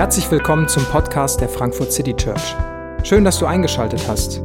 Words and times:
Herzlich 0.00 0.30
willkommen 0.30 0.66
zum 0.66 0.82
Podcast 0.86 1.42
der 1.42 1.50
Frankfurt 1.50 1.92
City 1.92 2.16
Church. 2.16 2.56
Schön, 3.04 3.22
dass 3.22 3.38
du 3.38 3.44
eingeschaltet 3.44 4.08
hast. 4.08 4.40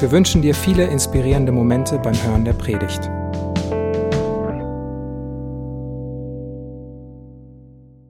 Wir 0.00 0.10
wünschen 0.10 0.40
dir 0.40 0.54
viele 0.54 0.86
inspirierende 0.86 1.52
Momente 1.52 1.98
beim 1.98 2.14
Hören 2.14 2.46
der 2.46 2.54
Predigt. 2.54 3.04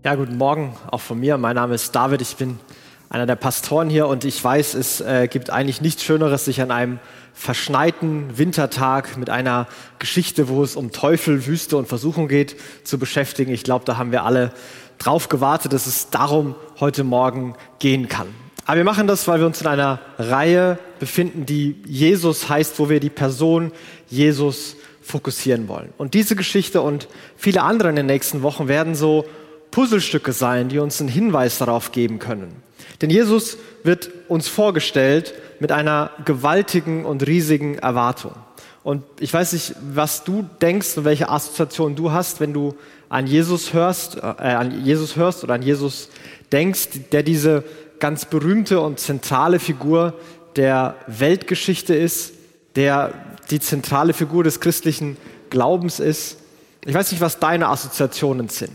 Ja, 0.04 0.14
guten 0.14 0.38
Morgen 0.38 0.76
auch 0.88 1.00
von 1.00 1.18
mir. 1.18 1.36
Mein 1.38 1.56
Name 1.56 1.74
ist 1.74 1.92
David. 1.92 2.22
Ich 2.22 2.36
bin 2.36 2.60
einer 3.08 3.26
der 3.26 3.34
Pastoren 3.34 3.90
hier 3.90 4.06
und 4.06 4.24
ich 4.24 4.42
weiß, 4.42 4.74
es 4.74 5.00
äh, 5.00 5.26
gibt 5.26 5.50
eigentlich 5.50 5.80
nichts 5.80 6.04
Schöneres, 6.04 6.44
sich 6.44 6.60
an 6.60 6.70
einem 6.70 7.00
verschneiten 7.32 8.38
Wintertag 8.38 9.16
mit 9.16 9.28
einer 9.28 9.66
Geschichte, 9.98 10.48
wo 10.48 10.62
es 10.62 10.76
um 10.76 10.92
Teufel, 10.92 11.46
Wüste 11.46 11.76
und 11.76 11.88
Versuchung 11.88 12.28
geht, 12.28 12.56
zu 12.84 12.96
beschäftigen. 12.98 13.52
Ich 13.52 13.64
glaube, 13.64 13.84
da 13.84 13.96
haben 13.96 14.12
wir 14.12 14.24
alle 14.24 14.52
drauf 14.98 15.28
gewartet, 15.28 15.72
dass 15.72 15.86
es 15.86 16.10
darum 16.10 16.54
heute 16.80 17.04
Morgen 17.04 17.54
gehen 17.78 18.08
kann. 18.08 18.28
Aber 18.66 18.78
wir 18.78 18.84
machen 18.84 19.06
das, 19.06 19.28
weil 19.28 19.38
wir 19.38 19.46
uns 19.46 19.60
in 19.60 19.68
einer 19.68 20.00
Reihe 20.18 20.78
befinden, 20.98 21.46
die 21.46 21.76
Jesus 21.86 22.48
heißt, 22.48 22.78
wo 22.78 22.88
wir 22.88 22.98
die 22.98 23.10
Person 23.10 23.70
Jesus 24.08 24.76
fokussieren 25.02 25.68
wollen. 25.68 25.92
Und 25.98 26.14
diese 26.14 26.34
Geschichte 26.34 26.80
und 26.80 27.06
viele 27.36 27.62
andere 27.62 27.90
in 27.90 27.96
den 27.96 28.06
nächsten 28.06 28.42
Wochen 28.42 28.66
werden 28.66 28.96
so 28.96 29.24
Puzzlestücke 29.70 30.32
sein, 30.32 30.68
die 30.68 30.78
uns 30.80 31.00
einen 31.00 31.08
Hinweis 31.08 31.58
darauf 31.58 31.92
geben 31.92 32.18
können. 32.18 32.62
Denn 33.00 33.10
Jesus 33.10 33.58
wird 33.82 34.10
uns 34.28 34.48
vorgestellt 34.48 35.34
mit 35.60 35.72
einer 35.72 36.10
gewaltigen 36.24 37.04
und 37.04 37.26
riesigen 37.26 37.78
Erwartung. 37.78 38.32
Und 38.82 39.02
ich 39.18 39.32
weiß 39.32 39.52
nicht, 39.52 39.74
was 39.94 40.24
du 40.24 40.48
denkst 40.62 40.96
und 40.96 41.04
welche 41.04 41.28
Assoziation 41.28 41.96
du 41.96 42.12
hast, 42.12 42.40
wenn 42.40 42.52
du 42.52 42.76
an 43.08 43.26
Jesus 43.26 43.72
hörst, 43.72 44.16
äh, 44.16 44.20
an 44.20 44.84
Jesus 44.84 45.16
hörst 45.16 45.44
oder 45.44 45.54
an 45.54 45.62
Jesus 45.62 46.08
denkst, 46.52 46.88
der 47.12 47.22
diese 47.22 47.64
ganz 47.98 48.24
berühmte 48.26 48.80
und 48.80 49.00
zentrale 49.00 49.58
Figur 49.58 50.14
der 50.54 50.96
Weltgeschichte 51.06 51.94
ist, 51.94 52.34
der 52.76 53.12
die 53.50 53.60
zentrale 53.60 54.12
Figur 54.12 54.44
des 54.44 54.60
christlichen 54.60 55.16
Glaubens 55.50 56.00
ist. 56.00 56.38
Ich 56.84 56.94
weiß 56.94 57.10
nicht, 57.12 57.20
was 57.20 57.38
deine 57.38 57.68
Assoziationen 57.68 58.48
sind. 58.48 58.72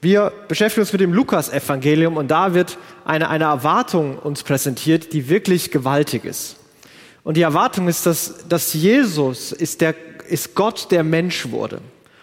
Wir 0.00 0.32
beschäftigen 0.48 0.82
uns 0.82 0.92
mit 0.92 1.00
dem 1.00 1.12
Lukas-Evangelium 1.14 2.16
und 2.16 2.30
da 2.30 2.52
wird 2.52 2.76
eine, 3.04 3.28
eine 3.28 3.44
Erwartung 3.44 4.18
uns 4.18 4.42
präsentiert, 4.42 5.12
die 5.12 5.28
wirklich 5.28 5.70
gewaltig 5.70 6.24
ist. 6.24 6.56
Und 7.22 7.36
die 7.36 7.42
Erwartung 7.42 7.88
ist, 7.88 8.06
dass, 8.06 8.46
dass 8.48 8.74
Jesus 8.74 9.52
ist, 9.52 9.80
der, 9.80 9.94
ist 10.28 10.54
Gott, 10.54 10.90
der 10.90 11.04
Mensch 11.04 11.50
wurde. 11.50 11.80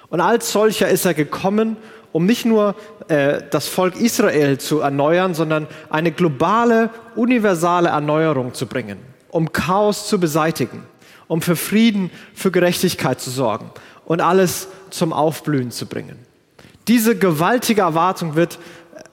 Und 0.10 0.22
als 0.22 0.52
solcher 0.52 0.90
ist 0.90 1.06
er 1.06 1.14
gekommen, 1.14 1.78
um 2.12 2.26
nicht 2.26 2.46
nur 2.46 2.76
äh, 3.08 3.42
das 3.50 3.68
Volk 3.68 3.96
Israel 3.96 4.58
zu 4.58 4.80
erneuern, 4.80 5.34
sondern 5.34 5.68
eine 5.90 6.12
globale, 6.12 6.90
universale 7.16 7.90
Erneuerung 7.90 8.54
zu 8.54 8.68
bringen, 8.68 9.00
um 9.30 9.52
Chaos 9.52 10.08
zu 10.08 10.20
beseitigen, 10.20 10.84
um 11.28 11.42
für 11.42 11.56
Frieden, 11.56 12.12
für 12.34 12.52
Gerechtigkeit 12.52 13.22
zu 13.22 13.30
sorgen 13.30 13.72
und 14.06 14.22
alles 14.22 14.68
zum 14.90 15.14
Aufblühen 15.14 15.72
zu 15.72 15.86
bringen. 15.86 16.20
Diese 16.88 17.16
gewaltige 17.16 17.82
Erwartung 17.82 18.36
wird 18.36 18.60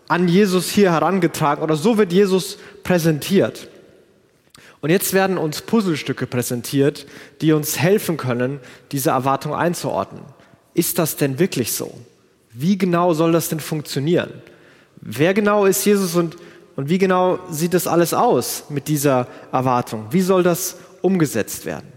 an 0.08 0.28
Jesus 0.28 0.70
hier 0.70 0.92
herangetragen 0.92 1.62
oder 1.62 1.76
so 1.76 1.98
wird 1.98 2.12
Jesus 2.12 2.58
präsentiert. 2.82 3.68
Und 4.80 4.90
jetzt 4.90 5.12
werden 5.12 5.38
uns 5.38 5.62
Puzzlestücke 5.62 6.26
präsentiert, 6.26 7.06
die 7.40 7.52
uns 7.52 7.78
helfen 7.78 8.16
können, 8.16 8.60
diese 8.92 9.10
Erwartung 9.10 9.54
einzuordnen. 9.54 10.22
Ist 10.74 10.98
das 10.98 11.16
denn 11.16 11.38
wirklich 11.38 11.72
so? 11.72 11.92
Wie 12.52 12.78
genau 12.78 13.12
soll 13.12 13.32
das 13.32 13.48
denn 13.48 13.60
funktionieren? 13.60 14.30
Wer 15.00 15.34
genau 15.34 15.64
ist 15.64 15.84
Jesus 15.84 16.14
und, 16.14 16.36
und 16.76 16.88
wie 16.88 16.98
genau 16.98 17.38
sieht 17.50 17.74
das 17.74 17.86
alles 17.86 18.14
aus 18.14 18.64
mit 18.68 18.88
dieser 18.88 19.26
Erwartung? 19.52 20.06
Wie 20.10 20.20
soll 20.20 20.42
das 20.42 20.76
umgesetzt 21.02 21.66
werden? 21.66 21.92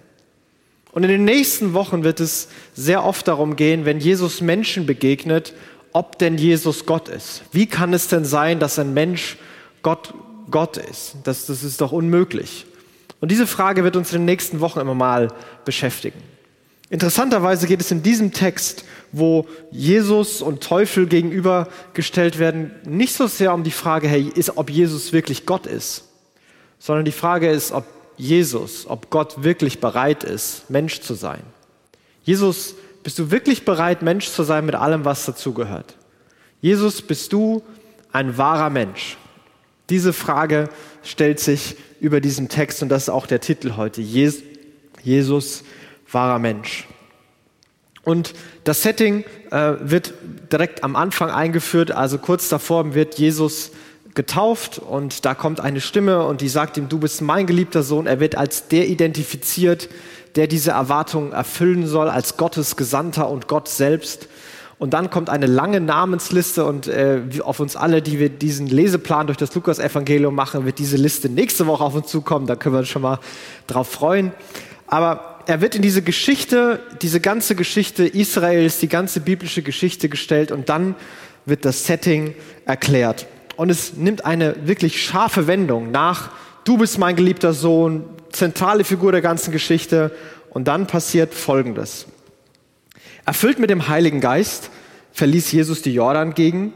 Und 0.92 1.04
in 1.04 1.10
den 1.10 1.24
nächsten 1.24 1.74
Wochen 1.74 2.04
wird 2.04 2.20
es 2.20 2.50
sehr 2.74 3.06
oft 3.06 3.28
darum 3.28 3.56
gehen, 3.56 3.86
wenn 3.86 4.00
Jesus 4.00 4.42
Menschen 4.42 4.86
begegnet, 4.86 5.54
ob 5.94 6.18
denn 6.19 6.38
Jesus 6.38 6.85
Gott 6.85 7.09
ist. 7.09 7.44
Wie 7.52 7.68
kann 7.68 7.94
es 7.94 8.07
denn 8.07 8.25
sein, 8.25 8.59
dass 8.59 8.79
ein 8.79 8.94
Mensch 8.94 9.38
Gott, 9.81 10.13
Gott 10.50 10.78
ist? 10.78 11.16
Das, 11.24 11.46
das 11.46 11.63
ist 11.63 11.81
doch 11.81 11.91
unmöglich. 11.91 12.66
Und 13.19 13.31
diese 13.31 13.47
Frage 13.47 13.84
wird 13.84 13.96
uns 13.96 14.12
in 14.12 14.19
den 14.19 14.25
nächsten 14.25 14.59
Wochen 14.59 14.79
immer 14.79 14.96
mal 14.96 15.29
beschäftigen. 15.66 16.22
Interessanterweise 16.90 17.68
geht 17.68 17.79
es 17.79 17.91
in 17.91 18.03
diesem 18.03 18.34
Text, 18.34 18.84
wo 19.13 19.47
Jesus 19.72 20.41
und 20.41 20.62
Teufel 20.62 21.07
gegenübergestellt 21.07 22.38
werden, 22.38 22.72
nicht 22.85 23.16
so 23.16 23.28
sehr 23.28 23.53
um 23.53 23.63
die 23.63 23.72
Frage, 23.72 24.09
hey, 24.09 24.29
ist, 24.35 24.58
ob 24.58 24.69
Jesus 24.69 25.13
wirklich 25.13 25.46
Gott 25.46 25.68
ist, 25.68 26.03
sondern 26.79 27.06
die 27.06 27.13
Frage 27.13 27.50
ist, 27.50 27.72
ob 27.72 27.85
Jesus, 28.18 28.88
ob 28.88 29.09
Gott 29.09 29.44
wirklich 29.44 29.79
bereit 29.79 30.23
ist, 30.23 30.69
Mensch 30.69 31.00
zu 31.00 31.13
sein. 31.13 31.41
Jesus, 32.23 32.75
bist 33.04 33.20
du 33.20 33.32
wirklich 33.32 33.66
bereit, 33.66 34.02
Mensch 34.02 34.30
zu 34.30 34.44
sein 34.44 34.66
mit 34.66 34.76
allem, 34.76 35.06
was 35.06 35.26
dazugehört? 35.26 35.96
Jesus, 36.62 37.02
bist 37.02 37.34
du 37.34 37.64
ein 38.12 38.38
wahrer 38.38 38.70
Mensch? 38.70 39.18
Diese 39.90 40.14
Frage 40.14 40.70
stellt 41.04 41.40
sich 41.40 41.76
über 42.00 42.22
diesem 42.22 42.50
Text 42.50 42.82
und 42.82 42.90
das 42.90 43.04
ist 43.04 43.10
auch 43.10 43.26
der 43.26 43.42
Titel 43.42 43.76
heute. 43.76 44.02
Jesus, 44.02 45.64
wahrer 46.12 46.40
Mensch. 46.40 46.88
Und 48.04 48.34
das 48.64 48.82
Setting 48.82 49.24
äh, 49.52 49.74
wird 49.80 50.14
direkt 50.52 50.84
am 50.84 50.96
Anfang 50.96 51.30
eingeführt, 51.30 51.92
also 51.92 52.18
kurz 52.18 52.50
davor 52.50 52.94
wird 52.96 53.16
Jesus 53.20 53.72
getauft 54.16 54.80
und 54.80 55.26
da 55.26 55.36
kommt 55.36 55.60
eine 55.60 55.82
Stimme 55.82 56.26
und 56.26 56.42
die 56.42 56.50
sagt 56.50 56.78
ihm, 56.78 56.90
du 56.90 57.00
bist 57.00 57.22
mein 57.22 57.46
geliebter 57.48 57.84
Sohn. 57.84 58.08
Er 58.08 58.20
wird 58.20 58.36
als 58.36 58.68
der 58.68 58.88
identifiziert, 58.88 59.90
der 60.36 60.47
diese 60.47 60.72
Erwartungen 60.72 61.31
erfüllen 61.34 61.88
soll, 61.88 62.09
als 62.09 62.38
Gottes 62.38 62.75
Gesandter 62.75 63.30
und 63.30 63.47
Gott 63.47 63.68
selbst. 63.68 64.28
Und 64.80 64.96
dann 64.96 65.12
kommt 65.12 65.30
eine 65.30 65.46
lange 65.46 65.80
Namensliste 65.80 66.66
und 66.66 66.88
äh, 66.88 67.22
auf 67.44 67.59
uns 67.59 67.75
alle, 67.75 68.02
die 68.02 68.18
wir 68.18 68.30
diesen 68.30 68.66
Leseplan 68.66 69.28
durch 69.28 69.38
das 69.38 69.53
Lukas-Evangelium 69.53 70.34
machen, 70.34 70.66
wird 70.66 70.80
diese 70.80 70.97
Liste 70.97 71.30
nächste 71.30 71.68
Woche 71.68 71.84
auf 71.84 71.94
uns 71.94 72.08
zukommen. 72.08 72.47
Da 72.47 72.56
können 72.56 72.74
wir 72.74 72.80
uns 72.80 72.90
schon 72.90 73.03
mal 73.03 73.20
drauf 73.68 73.90
freuen. 73.90 74.31
Aber 74.88 75.44
er 75.46 75.62
wird 75.62 75.75
in 75.75 75.81
diese 75.81 76.02
Geschichte, 76.02 76.80
diese 77.02 77.20
ganze 77.20 77.56
Geschichte 77.56 78.06
Israels, 78.08 78.80
die 78.80 78.88
ganze 78.88 79.20
biblische 79.20 79.62
Geschichte 79.62 80.09
gestellt 80.09 80.52
und 80.52 80.70
dann 80.70 80.96
wird 81.46 81.66
das 81.66 81.86
Setting 81.86 82.34
erklärt. 82.66 83.28
Und 83.58 83.70
es 83.70 83.94
nimmt 83.94 84.25
eine 84.25 84.56
wirklich 84.66 85.03
scharfe 85.03 85.47
Wendung 85.47 85.91
nach, 85.91 86.30
du 86.64 86.78
bist 86.78 86.97
mein 86.97 87.16
geliebter 87.16 87.53
Sohn, 87.53 88.06
zentrale 88.31 88.84
Figur 88.84 89.12
der 89.12 89.22
ganzen 89.22 89.52
Geschichte. 89.52 90.12
Und 90.50 90.68
dann 90.68 90.88
passiert 90.88 91.34
Folgendes. 91.34 92.06
Erfüllt 93.25 93.59
mit 93.59 93.69
dem 93.69 93.88
Heiligen 93.88 94.19
Geist 94.19 94.69
verließ 95.14 95.52
Jesus 95.52 95.81
die 95.81 95.94
Jordan-Gegend. 95.94 96.74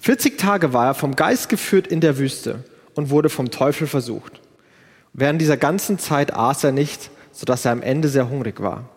40 0.00 0.38
Tage 0.38 0.72
war 0.72 0.86
er 0.86 0.94
vom 0.94 1.16
Geist 1.16 1.48
geführt 1.48 1.86
in 1.86 2.00
der 2.00 2.18
Wüste 2.18 2.64
und 2.94 3.10
wurde 3.10 3.28
vom 3.28 3.50
Teufel 3.50 3.86
versucht. 3.86 4.40
Während 5.12 5.40
dieser 5.40 5.56
ganzen 5.56 5.98
Zeit 5.98 6.32
aß 6.32 6.64
er 6.64 6.72
nicht, 6.72 7.10
sodass 7.32 7.64
er 7.64 7.72
am 7.72 7.82
Ende 7.82 8.08
sehr 8.08 8.30
hungrig 8.30 8.60
war. 8.60 8.88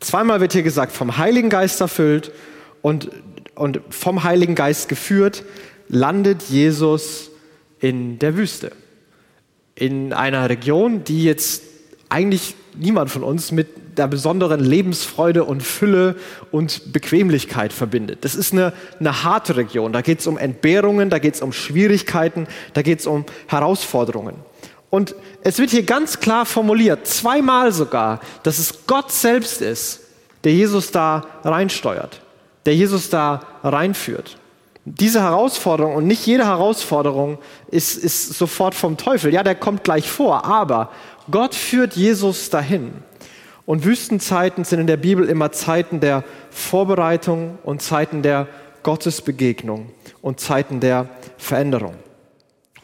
Zweimal 0.00 0.40
wird 0.40 0.52
hier 0.52 0.62
gesagt, 0.62 0.92
vom 0.92 1.16
Heiligen 1.16 1.48
Geist 1.48 1.80
erfüllt 1.80 2.32
und, 2.82 3.10
und 3.54 3.80
vom 3.90 4.24
Heiligen 4.24 4.54
Geist 4.54 4.88
geführt 4.88 5.44
landet 5.88 6.44
Jesus 6.44 7.30
in 7.80 8.18
der 8.18 8.36
Wüste. 8.36 8.72
In 9.76 10.12
einer 10.12 10.48
Region, 10.48 11.04
die 11.04 11.22
jetzt 11.22 11.62
eigentlich 12.08 12.54
niemand 12.74 13.10
von 13.10 13.22
uns 13.22 13.52
mit 13.52 13.98
der 13.98 14.08
besonderen 14.08 14.60
Lebensfreude 14.60 15.44
und 15.44 15.62
Fülle 15.62 16.16
und 16.50 16.92
Bequemlichkeit 16.92 17.72
verbindet. 17.72 18.24
Das 18.24 18.34
ist 18.34 18.52
eine, 18.52 18.72
eine 19.00 19.22
harte 19.24 19.56
Region. 19.56 19.92
Da 19.92 20.02
geht 20.02 20.20
es 20.20 20.26
um 20.26 20.36
Entbehrungen, 20.36 21.08
da 21.10 21.18
geht 21.18 21.34
es 21.34 21.42
um 21.42 21.52
Schwierigkeiten, 21.52 22.46
da 22.74 22.82
geht 22.82 23.00
es 23.00 23.06
um 23.06 23.24
Herausforderungen. 23.46 24.36
Und 24.90 25.14
es 25.42 25.58
wird 25.58 25.70
hier 25.70 25.82
ganz 25.82 26.20
klar 26.20 26.46
formuliert, 26.46 27.06
zweimal 27.06 27.72
sogar, 27.72 28.20
dass 28.42 28.58
es 28.58 28.86
Gott 28.86 29.10
selbst 29.12 29.60
ist, 29.60 30.00
der 30.44 30.52
Jesus 30.52 30.90
da 30.90 31.26
reinsteuert, 31.44 32.20
der 32.66 32.74
Jesus 32.74 33.10
da 33.10 33.42
reinführt 33.62 34.38
diese 34.86 35.20
Herausforderung 35.20 35.96
und 35.96 36.06
nicht 36.06 36.24
jede 36.26 36.46
Herausforderung 36.46 37.38
ist, 37.72 37.96
ist 37.96 38.34
sofort 38.34 38.74
vom 38.74 38.96
Teufel. 38.96 39.34
Ja, 39.34 39.42
der 39.42 39.56
kommt 39.56 39.82
gleich 39.82 40.08
vor, 40.08 40.44
aber 40.44 40.90
Gott 41.28 41.56
führt 41.56 41.94
Jesus 41.94 42.50
dahin. 42.50 42.92
Und 43.66 43.84
Wüstenzeiten 43.84 44.62
sind 44.62 44.78
in 44.78 44.86
der 44.86 44.96
Bibel 44.96 45.28
immer 45.28 45.50
Zeiten 45.50 45.98
der 45.98 46.22
Vorbereitung 46.50 47.58
und 47.64 47.82
Zeiten 47.82 48.22
der 48.22 48.46
Gottesbegegnung 48.84 49.90
und 50.22 50.38
Zeiten 50.38 50.78
der 50.78 51.08
Veränderung. 51.36 51.96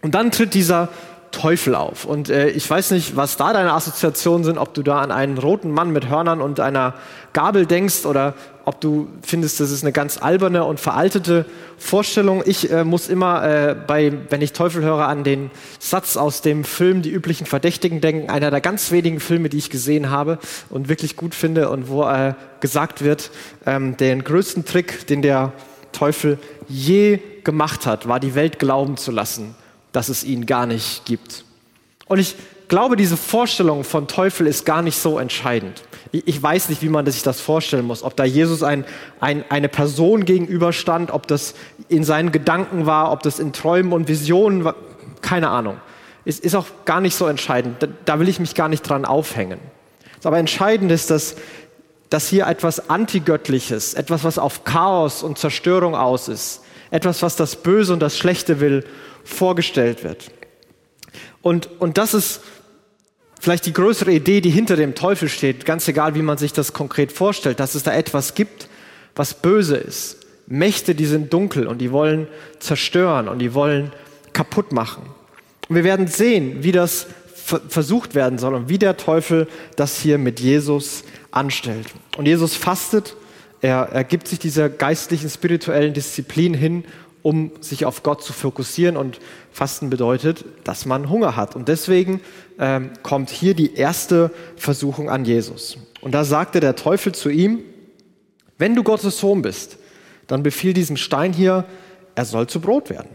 Und 0.03 0.17
dann 0.17 0.33
tritt 0.33 0.55
dieser 0.55 0.89
Teufel 1.31 1.77
auf. 1.77 2.05
Und 2.05 2.29
äh, 2.29 2.49
ich 2.49 2.69
weiß 2.69 2.91
nicht, 2.91 3.17
was 3.17 3.37
da 3.37 3.53
deine 3.53 3.73
Assoziationen 3.73 4.45
sind, 4.45 4.59
ob 4.59 4.75
du 4.75 4.83
da 4.83 5.01
an 5.01 5.13
einen 5.13 5.39
roten 5.39 5.71
Mann 5.71 5.91
mit 5.91 6.09
Hörnern 6.09 6.41
und 6.41 6.59
einer 6.59 6.95
Gabel 7.33 7.67
denkst 7.67 8.05
oder 8.05 8.35
ob 8.65 8.81
du 8.81 9.09
findest, 9.23 9.61
das 9.61 9.71
ist 9.71 9.83
eine 9.83 9.93
ganz 9.93 10.19
alberne 10.19 10.65
und 10.65 10.81
veraltete 10.81 11.47
Vorstellung. 11.79 12.43
Ich 12.47 12.71
äh, 12.71 12.85
muss 12.85 13.09
immer 13.09 13.45
äh, 13.45 13.75
bei, 13.75 14.13
wenn 14.31 14.41
ich 14.41 14.53
Teufel 14.53 14.83
höre, 14.83 15.09
an 15.09 15.25
den 15.25 15.51
Satz 15.79 16.17
aus 16.17 16.43
dem 16.43 16.65
Film 16.65 17.03
Die 17.03 17.11
üblichen 17.11 17.47
Verdächtigen 17.47 18.01
denken. 18.01 18.31
Einer 18.31 18.51
der 18.51 18.61
ganz 18.61 18.91
wenigen 18.91 19.21
Filme, 19.21 19.49
die 19.49 19.59
ich 19.59 19.71
gesehen 19.71 20.11
habe 20.11 20.39
und 20.71 20.89
wirklich 20.89 21.17
gut 21.17 21.35
finde 21.35 21.71
und 21.71 21.89
wo 21.89 22.05
äh, 22.05 22.35
gesagt 22.61 23.03
wird, 23.03 23.31
ähm, 23.67 23.97
den 23.97 24.25
größten 24.25 24.65
Trick, 24.65 25.07
den 25.07 25.23
der 25.23 25.53
Teufel 25.93 26.39
je 26.69 27.19
gemacht 27.45 27.87
hat, 27.87 28.09
war 28.09 28.21
die 28.21 28.35
Welt 28.35 28.59
glauben 28.59 28.97
zu 28.97 29.11
lassen, 29.11 29.55
dass 29.93 30.09
es 30.09 30.25
ihn 30.25 30.47
gar 30.47 30.67
nicht 30.67 31.05
gibt. 31.05 31.45
Und 32.07 32.19
ich 32.19 32.37
glaube, 32.73 32.97
diese 32.97 33.19
Vorstellung 33.19 33.85
von 33.85 34.09
Teufel 34.09 34.47
ist 34.47 34.65
gar 34.65 34.81
nicht 34.81 34.97
so 34.97 35.19
entscheidend. 35.19 35.83
Ich 36.11 36.43
weiß 36.43 36.71
nicht, 36.71 36.81
wie 36.81 36.89
man 36.89 37.05
sich 37.05 37.23
das 37.23 37.39
vorstellen 37.39 37.85
muss, 37.85 38.03
ob 38.03 38.17
da 38.17 38.25
Jesus 38.25 38.63
ein, 38.63 38.87
ein, 39.21 39.45
eine 39.51 39.69
Person 39.69 40.25
gegenüberstand, 40.25 41.11
ob 41.11 41.27
das 41.27 41.53
in 41.91 42.03
seinen 42.03 42.33
Gedanken 42.33 42.87
war, 42.87 43.13
ob 43.13 43.23
das 43.23 43.41
in 43.41 43.53
Träumen 43.53 43.93
und 43.93 44.09
Visionen 44.09 44.65
war, 44.65 44.75
keine 45.21 45.51
Ahnung. 45.51 45.77
Es 46.25 46.41
ist 46.41 46.55
auch 46.55 46.65
gar 46.87 47.03
nicht 47.03 47.15
so 47.15 47.27
entscheidend. 47.27 47.83
Da, 47.83 47.89
da 48.07 48.19
will 48.19 48.29
ich 48.31 48.41
mich 48.41 48.55
gar 48.55 48.71
nicht 48.71 48.89
dran 48.89 49.05
aufhängen. 49.05 49.59
Aber 50.25 50.39
entscheidend 50.39 50.91
ist, 50.91 51.11
dass, 51.11 51.37
dass 52.09 52.27
hier 52.27 52.47
etwas 52.47 52.89
Antigöttliches, 52.89 53.93
etwas, 53.93 54.25
was 54.25 54.39
auf 54.39 54.65
Chaos 54.65 55.23
und 55.23 55.37
Zerstörung 55.37 55.95
aus 55.95 56.27
ist, 56.29 56.63
etwas, 56.91 57.21
was 57.21 57.37
das 57.37 57.55
Böse 57.55 57.93
und 57.93 58.01
das 58.01 58.17
Schlechte 58.17 58.61
will, 58.61 58.87
vorgestellt 59.25 60.05
wird. 60.05 60.31
Und, 61.43 61.69
und 61.79 61.99
das 61.99 62.15
ist 62.15 62.41
vielleicht 63.43 63.67
die 63.67 63.73
größere 63.73 64.13
Idee, 64.13 64.41
die 64.41 64.51
hinter 64.51 64.77
dem 64.77 64.95
Teufel 64.95 65.29
steht, 65.29 65.67
ganz 65.67 65.89
egal, 65.89 66.15
wie 66.15 66.23
man 66.23 66.39
sich 66.39 66.53
das 66.53 66.73
konkret 66.73 67.11
vorstellt, 67.11 67.59
dass 67.59 67.75
es 67.75 67.83
da 67.83 67.93
etwas 67.93 68.35
gibt, 68.37 68.69
was 69.17 69.35
böse 69.35 69.77
ist. 69.77 70.19
Mächte, 70.47 70.95
die 70.95 71.07
sind 71.07 71.33
dunkel 71.33 71.67
und 71.67 71.79
die 71.79 71.91
wollen 71.91 72.29
zerstören 72.61 73.27
und 73.27 73.41
die 73.41 73.53
wollen 73.53 73.91
kaputt 74.33 74.71
machen. 74.71 75.03
Und 75.69 75.75
wir 75.75 75.83
werden 75.83 76.07
sehen, 76.07 76.63
wie 76.63 76.71
das 76.71 77.09
versucht 77.69 78.15
werden 78.15 78.39
soll 78.39 78.55
und 78.55 78.69
wie 78.69 78.79
der 78.79 78.97
Teufel 78.97 79.49
das 79.75 79.99
hier 79.99 80.19
mit 80.19 80.39
Jesus 80.39 81.03
anstellt. 81.33 81.89
Und 82.17 82.27
Jesus 82.27 82.55
fastet, 82.55 83.17
er, 83.61 83.89
er 83.93 84.05
gibt 84.05 84.29
sich 84.29 84.39
dieser 84.39 84.69
geistlichen, 84.69 85.29
spirituellen 85.29 85.95
Disziplin 85.95 86.55
hin 86.55 86.85
um 87.23 87.53
sich 87.61 87.85
auf 87.85 88.03
Gott 88.03 88.23
zu 88.23 88.33
fokussieren. 88.33 88.97
Und 88.97 89.19
Fasten 89.51 89.91
bedeutet, 89.91 90.45
dass 90.65 90.87
man 90.87 91.09
Hunger 91.11 91.37
hat. 91.37 91.57
Und 91.57 91.69
deswegen 91.69 92.21
ähm, 92.59 92.91
kommt 93.03 93.31
hier 93.31 93.55
die 93.55 93.75
erste 93.75 94.31
Versuchung 94.57 95.11
an 95.11 95.25
Jesus. 95.25 95.79
Und 96.01 96.13
da 96.13 96.25
sagte 96.25 96.61
der 96.61 96.77
Teufel 96.77 97.13
zu 97.13 97.31
ihm, 97.31 97.61
wenn 98.59 98.75
du 98.75 98.83
Gottes 98.83 99.19
Sohn 99.19 99.43
bist, 99.43 99.79
dann 100.27 100.43
befiehl 100.43 100.73
diesem 100.73 100.97
Stein 100.97 101.33
hier, 101.33 101.65
er 102.15 102.25
soll 102.25 102.47
zu 102.47 102.61
Brot 102.61 102.91
werden. 102.91 103.09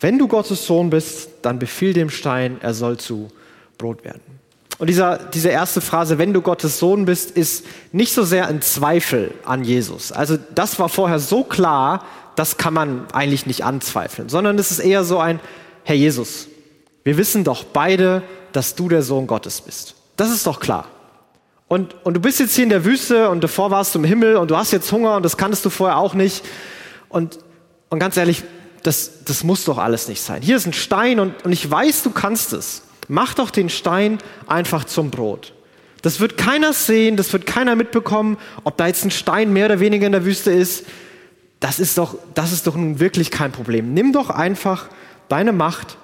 Wenn 0.00 0.18
du 0.18 0.28
Gottes 0.28 0.66
Sohn 0.66 0.90
bist, 0.90 1.30
dann 1.42 1.58
befiehl 1.58 1.92
dem 1.92 2.10
Stein, 2.10 2.58
er 2.60 2.74
soll 2.74 2.98
zu 2.98 3.28
Brot 3.78 4.04
werden. 4.04 4.20
Und 4.78 4.88
dieser, 4.88 5.18
diese 5.18 5.48
erste 5.48 5.80
Phrase, 5.80 6.18
wenn 6.18 6.34
du 6.34 6.42
Gottes 6.42 6.78
Sohn 6.78 7.06
bist, 7.06 7.30
ist 7.30 7.64
nicht 7.92 8.12
so 8.12 8.24
sehr 8.24 8.46
ein 8.46 8.60
Zweifel 8.60 9.32
an 9.44 9.64
Jesus. 9.64 10.12
Also 10.12 10.36
das 10.54 10.78
war 10.78 10.90
vorher 10.90 11.18
so 11.18 11.44
klar, 11.44 12.04
das 12.36 12.58
kann 12.58 12.74
man 12.74 13.06
eigentlich 13.12 13.46
nicht 13.46 13.64
anzweifeln, 13.64 14.28
sondern 14.28 14.58
es 14.58 14.70
ist 14.70 14.78
eher 14.78 15.02
so 15.04 15.18
ein, 15.18 15.40
Herr 15.84 15.96
Jesus, 15.96 16.48
wir 17.02 17.16
wissen 17.16 17.44
doch 17.44 17.64
beide, 17.64 18.22
dass 18.52 18.74
du 18.74 18.88
der 18.88 19.02
Sohn 19.02 19.26
Gottes 19.26 19.60
bist. 19.60 19.94
Das 20.16 20.30
ist 20.30 20.46
doch 20.46 20.60
klar. 20.60 20.86
Und, 21.68 21.96
und 22.04 22.14
du 22.14 22.20
bist 22.20 22.38
jetzt 22.38 22.54
hier 22.54 22.64
in 22.64 22.70
der 22.70 22.84
Wüste 22.84 23.30
und 23.30 23.42
davor 23.42 23.70
warst 23.70 23.94
du 23.94 23.98
im 23.98 24.04
Himmel 24.04 24.36
und 24.36 24.50
du 24.50 24.56
hast 24.56 24.70
jetzt 24.70 24.90
Hunger 24.92 25.16
und 25.16 25.24
das 25.24 25.36
kanntest 25.36 25.64
du 25.64 25.70
vorher 25.70 25.98
auch 25.98 26.14
nicht. 26.14 26.44
Und, 27.08 27.38
und 27.88 27.98
ganz 27.98 28.16
ehrlich, 28.16 28.44
das, 28.82 29.24
das 29.24 29.42
muss 29.42 29.64
doch 29.64 29.78
alles 29.78 30.06
nicht 30.06 30.20
sein. 30.20 30.42
Hier 30.42 30.56
ist 30.56 30.66
ein 30.66 30.72
Stein 30.72 31.18
und, 31.18 31.44
und 31.44 31.52
ich 31.52 31.68
weiß, 31.68 32.02
du 32.04 32.10
kannst 32.10 32.52
es. 32.52 32.82
Mach 33.08 33.34
doch 33.34 33.50
den 33.50 33.68
Stein 33.68 34.18
einfach 34.46 34.84
zum 34.84 35.10
Brot. 35.10 35.54
Das 36.02 36.20
wird 36.20 36.36
keiner 36.36 36.72
sehen, 36.72 37.16
das 37.16 37.32
wird 37.32 37.46
keiner 37.46 37.74
mitbekommen, 37.74 38.36
ob 38.62 38.76
da 38.76 38.86
jetzt 38.86 39.04
ein 39.04 39.10
Stein 39.10 39.52
mehr 39.52 39.66
oder 39.66 39.80
weniger 39.80 40.06
in 40.06 40.12
der 40.12 40.24
Wüste 40.24 40.52
ist 40.52 40.84
das 41.60 41.78
ist 41.78 41.98
doch, 41.98 42.16
das 42.34 42.52
ist 42.52 42.66
doch 42.66 42.76
nun 42.76 43.00
wirklich 43.00 43.30
kein 43.30 43.52
Problem. 43.52 43.94
Nimm 43.94 44.12
doch 44.12 44.30
einfach 44.30 44.88
deine 45.28 45.52
Macht, 45.52 45.96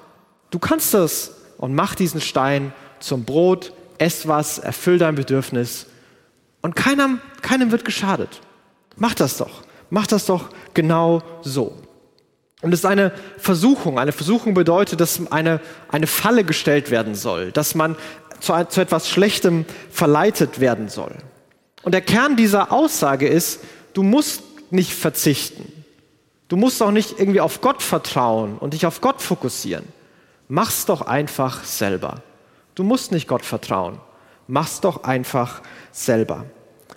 du 0.51 0.59
kannst 0.59 0.95
das 0.95 1.33
und 1.59 1.75
mach 1.75 1.95
diesen 1.95 2.21
Stein 2.21 2.73
zum 3.01 3.25
Brot, 3.25 3.73
ess 3.99 4.27
was, 4.27 4.59
erfüll 4.59 4.99
dein 4.99 5.15
Bedürfnis 5.15 5.87
und 6.63 6.77
keinem, 6.77 7.21
keinem 7.43 7.71
wird 7.71 7.85
geschadet. 7.85 8.41
Mach 8.97 9.15
das 9.15 9.37
doch. 9.37 9.63
Mach 9.91 10.07
das 10.07 10.27
doch 10.27 10.49
genau 10.75 11.23
so. 11.43 11.77
Und 12.63 12.73
es 12.73 12.81
ist 12.81 12.87
eine 12.87 13.13
Versuchung. 13.39 13.99
Eine 13.99 14.13
Versuchung 14.13 14.55
bedeutet, 14.55 15.01
dass 15.01 15.21
eine, 15.31 15.61
eine 15.89 16.07
Falle 16.07 16.45
gestellt 16.45 16.91
werden 16.91 17.15
soll, 17.15 17.53
dass 17.53 17.75
man 17.75 17.97
zu, 18.41 18.55
zu 18.69 18.81
etwas 18.81 19.09
Schlechtem 19.09 19.65
verleitet 19.91 20.61
werden 20.61 20.89
soll. 20.89 21.13
Und 21.83 21.93
der 21.93 22.01
Kern 22.01 22.37
dieser 22.37 22.73
Aussage 22.73 23.27
ist, 23.27 23.61
du 23.93 24.03
musst 24.03 24.43
nicht 24.73 24.95
verzichten. 24.95 25.85
Du 26.49 26.57
musst 26.57 26.83
auch 26.83 26.91
nicht 26.91 27.19
irgendwie 27.19 27.41
auf 27.41 27.61
Gott 27.61 27.83
vertrauen 27.83 28.59
und 28.59 28.75
dich 28.75 28.87
auf 28.87 29.01
Gott 29.01 29.23
fokussieren. 29.23 29.85
Mach's 30.49 30.85
doch 30.85 31.03
einfach 31.03 31.65
selber. 31.65 32.23
Du 32.75 32.85
musst 32.85 33.13
nicht 33.13 33.27
Gott 33.27 33.45
vertrauen. 33.45 33.99
Mach's 34.47 34.81
doch 34.81 35.05
einfach 35.05 35.63
selber. 35.93 36.45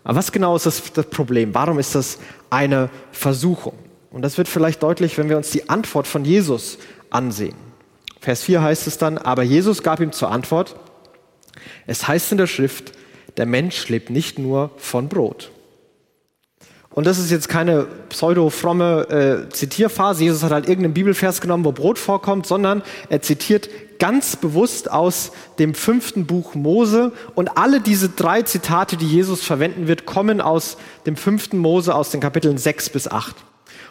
Aber 0.04 0.18
was 0.18 0.32
genau 0.32 0.56
ist 0.56 0.66
das, 0.66 0.92
das 0.94 1.10
Problem? 1.10 1.54
Warum 1.54 1.80
ist 1.80 1.96
das 1.96 2.20
eine 2.50 2.90
Versuchung? 3.12 3.78
Und 4.12 4.22
das 4.22 4.38
wird 4.38 4.48
vielleicht 4.48 4.84
deutlich, 4.84 5.18
wenn 5.18 5.30
wir 5.30 5.38
uns 5.38 5.52
die 5.52 5.70
Antwort 5.70 6.08
von 6.08 6.26
Jesus 6.26 6.78
ansehen. 7.10 7.56
Vers 8.20 8.44
4 8.44 8.62
heißt 8.62 8.88
es 8.88 8.98
dann, 8.98 9.18
aber 9.18 9.44
Jesus 9.44 9.84
gab 9.84 10.00
ihm 10.00 10.12
zur 10.12 10.32
Antwort, 10.32 10.76
es 11.88 12.08
heißt 12.08 12.32
in 12.32 12.38
der 12.38 12.48
Schrift, 12.48 12.94
der 13.38 13.46
Mensch 13.46 13.88
lebt 13.90 14.10
nicht 14.10 14.40
nur 14.40 14.72
von 14.78 15.10
Brot. 15.10 15.52
Und 16.96 17.06
das 17.06 17.20
ist 17.20 17.30
jetzt 17.30 17.50
keine 17.50 17.88
pseudo-fromme 18.08 19.46
äh, 19.48 19.50
Zitierphase. 19.50 20.24
Jesus 20.24 20.44
hat 20.44 20.52
halt 20.52 20.70
irgendeinen 20.70 20.94
Bibelvers 20.94 21.42
genommen, 21.42 21.66
wo 21.66 21.74
Brot 21.74 22.00
vorkommt, 22.00 22.46
sondern 22.48 22.84
er 23.10 23.22
zitiert 23.22 23.70
ganz 24.00 24.38
bewusst 24.38 24.90
aus 24.90 25.34
dem 25.60 25.74
fünften 25.74 26.26
Buch 26.26 26.56
Mose. 26.56 27.12
Und 27.36 27.58
alle 27.58 27.82
diese 27.82 28.08
drei 28.08 28.44
Zitate, 28.44 28.96
die 28.96 29.08
Jesus 29.08 29.44
verwenden 29.44 29.90
wird, 29.90 30.06
kommen 30.06 30.40
aus 30.40 30.78
dem 31.06 31.18
fünften 31.18 31.58
Mose, 31.58 31.94
aus 31.94 32.12
den 32.12 32.22
Kapiteln 32.22 32.58
6 32.58 32.90
bis 32.92 33.10
8. 33.10 33.36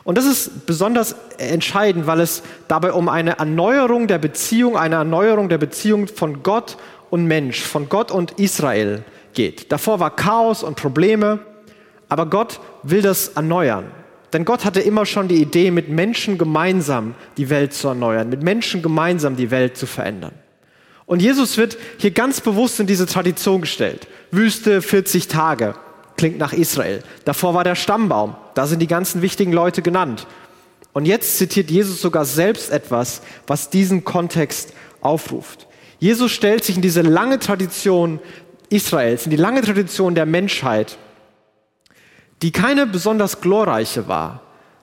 Und 0.05 0.17
das 0.17 0.25
ist 0.25 0.65
besonders 0.65 1.15
entscheidend, 1.37 2.07
weil 2.07 2.21
es 2.21 2.43
dabei 2.69 2.93
um 2.93 3.11
eine 3.11 3.39
Erneuerung 3.39 4.07
der 4.07 4.19
Beziehung, 4.19 4.79
eine 4.79 4.95
Erneuerung 4.95 5.51
der 5.51 5.59
Beziehung 5.59 6.09
von 6.09 6.43
Gott 6.43 6.79
und 7.11 7.27
Mensch, 7.27 7.61
von 7.61 7.91
Gott 7.91 8.11
und 8.11 8.39
Israel 8.39 9.05
geht. 9.35 9.73
Davor 9.73 10.01
war 10.01 10.17
Chaos 10.17 10.63
und 10.63 10.77
Probleme. 10.77 11.41
Aber 12.15 12.27
Gott 12.27 12.61
will 12.85 13.03
das 13.03 13.27
erneuern. 13.27 13.87
Denn 14.33 14.45
Gott 14.45 14.65
hatte 14.65 14.79
immer 14.79 15.05
schon 15.05 15.27
die 15.27 15.43
Idee, 15.43 15.73
mit 15.73 15.89
Menschen 15.89 16.39
gemeinsam 16.39 17.17
die 17.39 17.51
Welt 17.51 17.75
zu 17.75 17.89
erneuern, 17.89 18.29
mit 18.29 18.41
Menschen 18.41 18.83
gemeinsam 18.83 19.35
die 19.35 19.51
Welt 19.51 19.77
zu 19.77 19.89
verändern. 19.89 20.31
Und 21.07 21.23
Jesus 21.23 21.59
wird 21.59 21.77
hier 21.99 22.13
ganz 22.13 22.41
bewusst 22.41 22.79
in 22.79 22.87
diese 22.87 23.07
Tradition 23.07 23.63
gestellt. 23.63 24.07
Wüste 24.31 24.81
40 24.81 25.27
Tage, 25.27 25.75
klingt 26.17 26.39
nach 26.39 26.53
Israel. 26.53 27.03
Davor 27.25 27.53
war 27.53 27.65
der 27.65 27.75
Stammbaum, 27.75 28.37
da 28.55 28.69
sind 28.69 28.79
die 28.79 28.87
ganzen 28.87 29.21
wichtigen 29.21 29.53
Leute 29.53 29.83
genannt. 29.83 30.29
Und 30.93 31.07
jetzt 31.07 31.37
zitiert 31.37 31.69
Jesus 31.69 32.01
sogar 32.01 32.27
selbst 32.27 32.71
etwas, 32.71 33.23
was 33.49 33.71
diesen 33.71 34.05
Kontext 34.05 34.73
aufruft. 35.01 35.67
Jesus 35.99 36.31
stellt 36.31 36.63
sich 36.63 36.77
in 36.77 36.83
diese 36.83 37.03
lange 37.03 37.41
Tradition 37.41 38.21
Israels, 38.69 39.25
in 39.25 39.31
die 39.31 39.37
lange 39.37 39.63
Tradition 39.63 40.15
der 40.15 40.27
Menschheit 40.27 40.97
die 42.45 42.53
keine 42.53 42.87
besonders 42.87 43.41
glorreiche 43.41 44.07
war. 44.07 44.43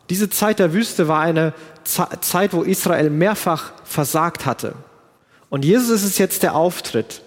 Diese 0.10 0.32
Zeit 0.32 0.58
der 0.58 0.74
Wüste 0.74 1.08
war 1.08 1.22
eine 1.22 1.53
Zeit, 1.84 2.53
wo 2.53 2.63
Israel 2.63 3.12
mehrfach 3.12 3.74
versagt 3.84 4.48
hatte. 4.48 4.74
Und 5.51 5.63
Jesus 5.63 5.91
ist 5.91 6.03
es 6.03 6.18
jetzt 6.18 6.41
der 6.41 6.56
Auftritt 6.56 7.22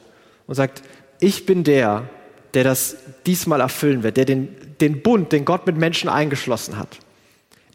und 0.49 0.57
sagt, 0.57 0.83
ich 1.21 1.47
bin 1.47 1.63
der, 1.63 2.09
der 2.53 2.65
das 2.65 2.97
diesmal 3.27 3.61
erfüllen 3.61 4.03
wird, 4.03 4.17
der 4.17 4.25
den, 4.25 4.49
den 4.81 5.03
Bund, 5.03 5.31
den 5.31 5.45
Gott 5.45 5.69
mit 5.69 5.77
Menschen 5.77 6.11
eingeschlossen 6.11 6.79
hat. 6.79 6.99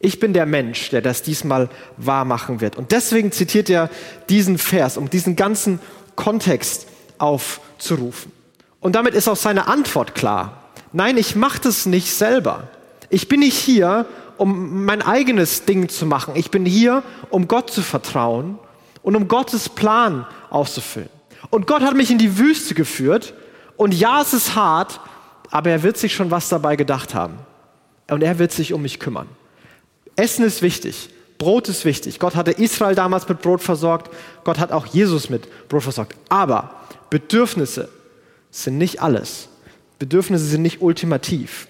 Ich 0.02 0.20
bin 0.20 0.34
der 0.34 0.46
Mensch, 0.46 0.90
der 0.90 1.02
das 1.02 1.24
diesmal 1.24 1.70
wahr 1.96 2.26
machen 2.26 2.60
wird. 2.60 2.76
Und 2.76 2.92
deswegen 2.92 3.32
zitiert 3.32 3.70
er 3.70 3.90
diesen 4.28 4.58
Vers, 4.58 4.98
um 4.98 5.10
diesen 5.10 5.38
ganzen 5.38 5.80
Kontext 6.18 6.88
aufzurufen. 7.20 8.34
Und 8.82 8.98
damit 8.98 9.14
ist 9.14 9.30
auch 9.30 9.38
seine 9.38 9.70
Antwort 9.70 10.14
klar. 10.14 10.59
Nein, 10.92 11.18
ich 11.18 11.36
mache 11.36 11.62
das 11.62 11.86
nicht 11.86 12.14
selber. 12.14 12.68
Ich 13.10 13.28
bin 13.28 13.42
nicht 13.42 13.58
hier, 13.58 14.06
um 14.38 14.86
mein 14.86 15.02
eigenes 15.02 15.66
Ding 15.66 15.90
zu 15.90 16.06
machen. 16.06 16.36
Ich 16.36 16.52
bin 16.52 16.66
hier, 16.66 17.04
um 17.30 17.48
Gott 17.48 17.72
zu 17.72 17.82
vertrauen 17.82 18.58
und 19.02 19.16
um 19.16 19.28
Gottes 19.28 19.70
Plan 19.70 20.26
auszufüllen. 20.50 21.10
Und 21.50 21.68
Gott 21.68 21.82
hat 21.82 21.96
mich 21.96 22.12
in 22.12 22.18
die 22.18 22.38
Wüste 22.38 22.74
geführt 22.74 23.34
und 23.78 23.94
ja, 23.94 24.22
es 24.22 24.34
ist 24.34 24.56
hart, 24.56 25.00
aber 25.52 25.70
er 25.70 25.84
wird 25.84 25.98
sich 25.98 26.14
schon 26.14 26.32
was 26.32 26.50
dabei 26.50 26.76
gedacht 26.76 27.14
haben. 27.14 27.40
Und 28.10 28.24
er 28.24 28.40
wird 28.40 28.52
sich 28.52 28.74
um 28.74 28.82
mich 28.82 29.00
kümmern. 29.00 29.28
Essen 30.16 30.44
ist 30.44 30.62
wichtig. 30.62 31.10
Brot 31.38 31.70
ist 31.70 31.86
wichtig. 31.86 32.20
Gott 32.20 32.36
hatte 32.36 32.52
Israel 32.52 32.96
damals 32.96 33.28
mit 33.30 33.42
Brot 33.42 33.62
versorgt. 33.62 34.14
Gott 34.44 34.60
hat 34.60 34.72
auch 34.72 34.86
Jesus 34.86 35.30
mit 35.30 35.48
Brot 35.70 35.84
versorgt. 35.84 36.16
Aber 36.28 36.76
Bedürfnisse 37.10 37.90
sind 38.52 38.78
nicht 38.78 39.02
alles. 39.02 39.48
Bedürfnisse 40.00 40.46
sind 40.46 40.62
nicht 40.62 40.82
ultimativ. 40.82 41.68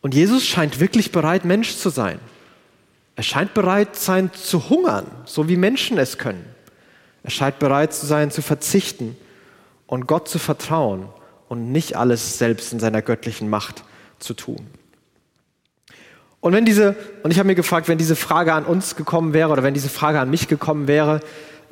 Und 0.00 0.14
Jesus 0.14 0.46
scheint 0.46 0.80
wirklich 0.80 1.12
bereit, 1.12 1.44
Mensch 1.44 1.76
zu 1.76 1.90
sein. 1.90 2.20
Er 3.16 3.24
scheint 3.24 3.52
bereit 3.52 3.96
sein 3.96 4.30
zu 4.32 4.70
hungern, 4.70 5.06
so 5.24 5.48
wie 5.48 5.56
Menschen 5.56 5.98
es 5.98 6.18
können. 6.18 6.44
Er 7.24 7.30
scheint 7.30 7.58
bereit 7.58 7.92
zu 7.92 8.06
sein, 8.06 8.30
zu 8.30 8.42
verzichten 8.42 9.16
und 9.88 10.06
Gott 10.06 10.28
zu 10.28 10.38
vertrauen 10.38 11.08
und 11.48 11.72
nicht 11.72 11.96
alles 11.96 12.38
selbst 12.38 12.72
in 12.72 12.78
seiner 12.78 13.02
göttlichen 13.02 13.50
Macht 13.50 13.82
zu 14.20 14.34
tun. 14.34 14.68
Und 16.40 16.52
wenn 16.52 16.64
diese, 16.64 16.94
und 17.24 17.32
ich 17.32 17.38
habe 17.38 17.48
mir 17.48 17.56
gefragt, 17.56 17.88
wenn 17.88 17.98
diese 17.98 18.14
Frage 18.14 18.52
an 18.52 18.64
uns 18.64 18.94
gekommen 18.94 19.32
wäre 19.32 19.50
oder 19.50 19.64
wenn 19.64 19.74
diese 19.74 19.88
Frage 19.88 20.20
an 20.20 20.30
mich 20.30 20.46
gekommen 20.46 20.86
wäre, 20.86 21.20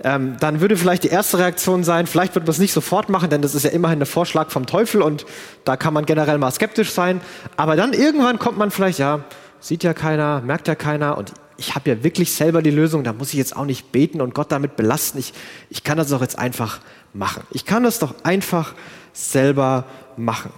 ähm, 0.03 0.37
dann 0.41 0.61
würde 0.61 0.77
vielleicht 0.77 1.05
die 1.05 1.09
erste 1.09 1.39
Reaktion 1.39 1.85
sein, 1.85 2.07
vielleicht 2.07 2.35
wird 2.35 2.45
man 2.45 2.51
es 2.51 2.59
nicht 2.59 2.73
sofort 2.73 3.09
machen, 3.09 3.31
denn 3.31 3.43
das 3.43 3.55
ist 3.55 3.63
ja 3.63 3.71
immerhin 3.71 4.01
ein 4.01 4.07
Vorschlag 4.07 4.51
vom 4.51 4.67
Teufel 4.67 5.03
und 5.03 5.25
da 5.65 5.77
kann 5.77 5.95
man 5.95 6.05
generell 6.05 6.39
mal 6.39 6.51
skeptisch 6.51 6.91
sein. 6.91 7.21
Aber 7.57 7.77
dann 7.77 7.93
irgendwann 7.93 8.39
kommt 8.39 8.59
man 8.59 8.71
vielleicht, 8.71 8.99
ja, 8.99 9.25
sieht 9.61 9.83
ja 9.83 9.95
keiner, 9.95 10.43
merkt 10.43 10.69
ja 10.69 10.75
keiner 10.75 11.17
und 11.17 11.33
ich 11.57 11.75
habe 11.75 11.89
ja 11.89 12.05
wirklich 12.05 12.35
selber 12.35 12.61
die 12.61 12.71
Lösung, 12.71 13.05
da 13.05 13.13
muss 13.13 13.31
ich 13.31 13.39
jetzt 13.39 13.57
auch 13.57 13.65
nicht 13.65 13.91
beten 13.91 14.21
und 14.21 14.35
Gott 14.35 14.53
damit 14.53 14.77
belasten. 14.77 15.19
Ich, 15.19 15.33
ich 15.71 15.85
kann 15.85 15.97
das 15.97 16.11
doch 16.11 16.21
jetzt 16.21 16.39
einfach 16.39 16.81
machen. 17.15 17.43
Ich 17.51 17.65
kann 17.65 17.83
das 17.83 17.99
doch 17.99 18.15
einfach 18.25 18.75
selber 19.15 19.85
machen. 20.19 20.53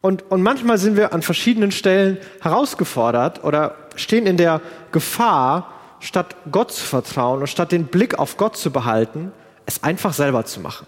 Und, 0.00 0.30
und 0.30 0.42
manchmal 0.42 0.78
sind 0.78 0.96
wir 0.96 1.12
an 1.12 1.22
verschiedenen 1.22 1.70
Stellen 1.70 2.18
herausgefordert 2.40 3.44
oder 3.44 3.76
stehen 3.96 4.26
in 4.26 4.36
der 4.36 4.60
Gefahr, 4.92 5.72
statt 6.00 6.36
Gott 6.50 6.72
zu 6.72 6.84
vertrauen 6.84 7.40
und 7.40 7.46
statt 7.46 7.72
den 7.72 7.86
Blick 7.86 8.18
auf 8.18 8.36
Gott 8.36 8.56
zu 8.56 8.70
behalten, 8.70 9.32
es 9.66 9.82
einfach 9.82 10.12
selber 10.12 10.44
zu 10.44 10.60
machen, 10.60 10.86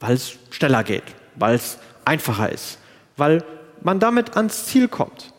weil 0.00 0.14
es 0.14 0.34
schneller 0.50 0.84
geht, 0.84 1.04
weil 1.34 1.54
es 1.56 1.78
einfacher 2.04 2.50
ist, 2.50 2.78
weil 3.16 3.44
man 3.82 4.00
damit 4.00 4.36
ans 4.36 4.66
Ziel 4.66 4.88
kommt. 4.88 5.32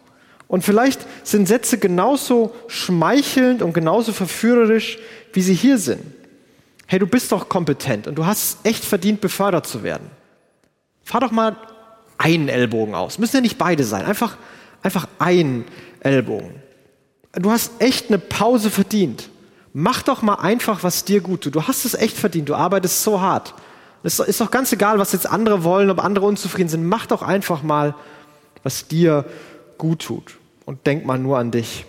Und 0.48 0.64
vielleicht 0.64 1.06
sind 1.24 1.48
Sätze 1.48 1.80
genauso 1.80 2.54
schmeichelnd 2.68 3.62
und 3.62 3.74
genauso 3.74 4.14
verführerisch, 4.14 5.00
wie 5.34 5.42
sie 5.42 5.56
hier 5.56 5.78
sind. 5.78 6.04
Hey, 6.88 7.00
du 7.00 7.08
bist 7.08 7.32
doch 7.32 7.50
kompetent 7.50 8.06
und 8.08 8.16
du 8.16 8.26
hast 8.26 8.60
echt 8.64 8.86
verdient, 8.86 9.22
befördert 9.22 9.66
zu 9.66 9.82
werden. 9.82 10.12
Fahr 11.04 11.22
doch 11.22 11.32
mal 11.32 11.56
einen 12.18 12.48
Ellbogen 12.48 12.94
aus. 12.94 13.18
Müssen 13.18 13.38
ja 13.38 13.42
nicht 13.42 13.58
beide 13.58 13.84
sein. 13.84 14.06
Einfach, 14.06 14.38
einfach 14.84 15.08
ein 15.18 15.66
Ellbogen. 16.00 16.62
Du 17.36 17.52
hast 17.52 17.72
echt 17.80 18.08
eine 18.10 18.18
Pause 18.18 18.70
verdient. 18.70 19.30
Mach 19.74 20.02
doch 20.04 20.22
mal 20.22 20.36
einfach, 20.36 20.84
was 20.84 21.04
dir 21.04 21.20
gut 21.20 21.42
tut. 21.42 21.56
Du 21.56 21.64
hast 21.64 21.84
es 21.84 21.94
echt 21.94 22.18
verdient. 22.18 22.48
Du 22.48 22.56
arbeitest 22.56 23.04
so 23.04 23.20
hart. 23.20 23.54
Es 24.04 24.20
ist 24.20 24.40
doch 24.40 24.52
ganz 24.52 24.72
egal, 24.72 25.00
was 25.00 25.12
jetzt 25.12 25.28
andere 25.28 25.64
wollen, 25.64 25.90
ob 25.90 26.02
andere 26.04 26.26
unzufrieden 26.26 26.70
sind. 26.70 26.86
Mach 26.86 27.08
doch 27.08 27.22
einfach 27.22 27.64
mal, 27.64 27.96
was 28.64 28.88
dir 28.88 29.26
gut 29.78 30.04
tut. 30.04 30.38
Und 30.64 30.86
denk 30.88 31.06
mal 31.06 31.20
nur 31.20 31.38
an 31.38 31.52
dich. 31.52 31.86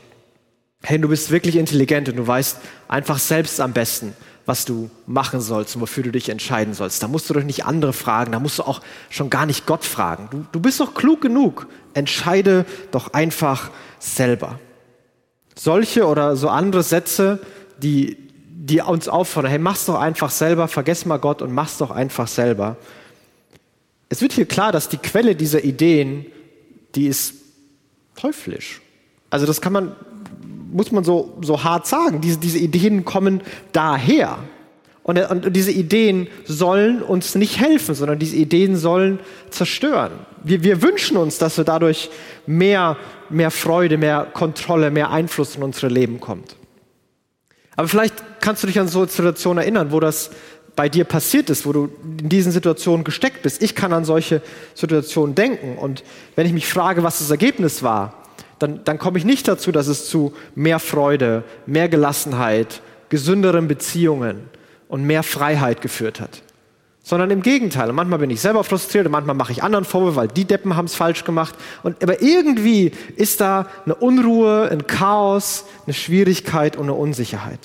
Hey, 0.82 0.98
du 0.98 1.08
bist 1.08 1.30
wirklich 1.30 1.56
intelligent 1.56 2.08
und 2.08 2.16
du 2.16 2.26
weißt 2.26 2.58
einfach 2.88 3.18
selbst 3.18 3.60
am 3.60 3.72
besten, 3.72 4.14
was 4.46 4.64
du 4.64 4.90
machen 5.06 5.40
sollst 5.40 5.76
und 5.76 5.82
wofür 5.82 6.02
du 6.02 6.10
dich 6.10 6.28
entscheiden 6.28 6.74
sollst. 6.74 7.02
Da 7.02 7.08
musst 7.08 7.28
du 7.30 7.34
doch 7.34 7.42
nicht 7.42 7.64
andere 7.64 7.92
fragen, 7.92 8.32
da 8.32 8.40
musst 8.40 8.58
du 8.58 8.62
auch 8.62 8.80
schon 9.10 9.30
gar 9.30 9.46
nicht 9.46 9.66
Gott 9.66 9.84
fragen. 9.84 10.28
Du, 10.30 10.44
du 10.52 10.60
bist 10.60 10.80
doch 10.80 10.94
klug 10.94 11.20
genug. 11.20 11.66
Entscheide 11.94 12.66
doch 12.90 13.12
einfach 13.12 13.70
selber. 13.98 14.58
Solche 15.58 16.06
oder 16.06 16.36
so 16.36 16.48
andere 16.48 16.82
Sätze, 16.82 17.40
die, 17.78 18.16
die 18.48 18.80
uns 18.80 19.08
auffordern, 19.08 19.50
hey, 19.50 19.58
mach's 19.58 19.86
doch 19.86 19.98
einfach 19.98 20.30
selber, 20.30 20.68
vergess 20.68 21.06
mal 21.06 21.16
Gott 21.18 21.42
und 21.42 21.52
mach's 21.52 21.78
doch 21.78 21.90
einfach 21.90 22.28
selber. 22.28 22.76
Es 24.08 24.20
wird 24.20 24.32
hier 24.32 24.46
klar, 24.46 24.70
dass 24.70 24.88
die 24.88 24.98
Quelle 24.98 25.34
dieser 25.34 25.64
Ideen, 25.64 26.26
die 26.94 27.06
ist 27.06 27.34
teuflisch. 28.14 28.80
Also 29.30 29.46
das 29.46 29.60
kann 29.60 29.72
man 29.72 29.96
muss 30.76 30.92
man 30.92 31.04
so, 31.04 31.38
so 31.40 31.64
hart 31.64 31.86
sagen, 31.86 32.20
diese, 32.20 32.38
diese 32.38 32.58
Ideen 32.58 33.04
kommen 33.04 33.40
daher. 33.72 34.38
Und, 35.06 35.18
und, 35.18 35.54
diese 35.54 35.70
Ideen 35.70 36.26
sollen 36.46 37.00
uns 37.00 37.36
nicht 37.36 37.60
helfen, 37.60 37.94
sondern 37.94 38.18
diese 38.18 38.34
Ideen 38.34 38.74
sollen 38.74 39.20
zerstören. 39.50 40.10
Wir, 40.42 40.64
wir 40.64 40.82
wünschen 40.82 41.16
uns, 41.16 41.38
dass 41.38 41.56
wir 41.56 41.62
dadurch 41.62 42.10
mehr, 42.48 42.96
mehr 43.30 43.52
Freude, 43.52 43.98
mehr 43.98 44.26
Kontrolle, 44.32 44.90
mehr 44.90 45.12
Einfluss 45.12 45.54
in 45.54 45.62
unsere 45.62 45.86
Leben 45.86 46.18
kommt. 46.18 46.56
Aber 47.76 47.86
vielleicht 47.86 48.16
kannst 48.40 48.64
du 48.64 48.66
dich 48.66 48.80
an 48.80 48.88
so 48.88 48.98
eine 48.98 49.08
Situation 49.08 49.58
erinnern, 49.58 49.92
wo 49.92 50.00
das 50.00 50.30
bei 50.74 50.88
dir 50.88 51.04
passiert 51.04 51.50
ist, 51.50 51.66
wo 51.66 51.72
du 51.72 51.88
in 52.18 52.28
diesen 52.28 52.50
Situationen 52.50 53.04
gesteckt 53.04 53.42
bist. 53.42 53.62
Ich 53.62 53.76
kann 53.76 53.92
an 53.92 54.04
solche 54.04 54.42
Situationen 54.74 55.36
denken. 55.36 55.78
Und 55.78 56.02
wenn 56.34 56.48
ich 56.48 56.52
mich 56.52 56.66
frage, 56.66 57.04
was 57.04 57.20
das 57.20 57.30
Ergebnis 57.30 57.84
war, 57.84 58.24
dann, 58.58 58.82
dann 58.82 58.98
komme 58.98 59.18
ich 59.18 59.24
nicht 59.24 59.46
dazu, 59.46 59.70
dass 59.70 59.86
es 59.86 60.08
zu 60.08 60.32
mehr 60.56 60.80
Freude, 60.80 61.44
mehr 61.64 61.88
Gelassenheit, 61.88 62.82
gesünderen 63.08 63.68
Beziehungen 63.68 64.55
und 64.88 65.04
mehr 65.04 65.22
Freiheit 65.22 65.80
geführt 65.80 66.20
hat. 66.20 66.42
Sondern 67.02 67.30
im 67.30 67.42
Gegenteil. 67.42 67.88
Und 67.88 67.96
manchmal 67.96 68.18
bin 68.18 68.30
ich 68.30 68.40
selber 68.40 68.64
frustriert 68.64 69.06
und 69.06 69.12
manchmal 69.12 69.36
mache 69.36 69.52
ich 69.52 69.62
anderen 69.62 69.84
Vorwürfe, 69.84 70.16
weil 70.16 70.28
die 70.28 70.44
Deppen 70.44 70.76
haben 70.76 70.86
es 70.86 70.94
falsch 70.94 71.24
gemacht. 71.24 71.54
Und, 71.84 72.02
aber 72.02 72.20
irgendwie 72.20 72.92
ist 73.14 73.40
da 73.40 73.68
eine 73.84 73.94
Unruhe, 73.94 74.68
ein 74.70 74.86
Chaos, 74.86 75.66
eine 75.86 75.94
Schwierigkeit 75.94 76.76
und 76.76 76.84
eine 76.84 76.94
Unsicherheit. 76.94 77.60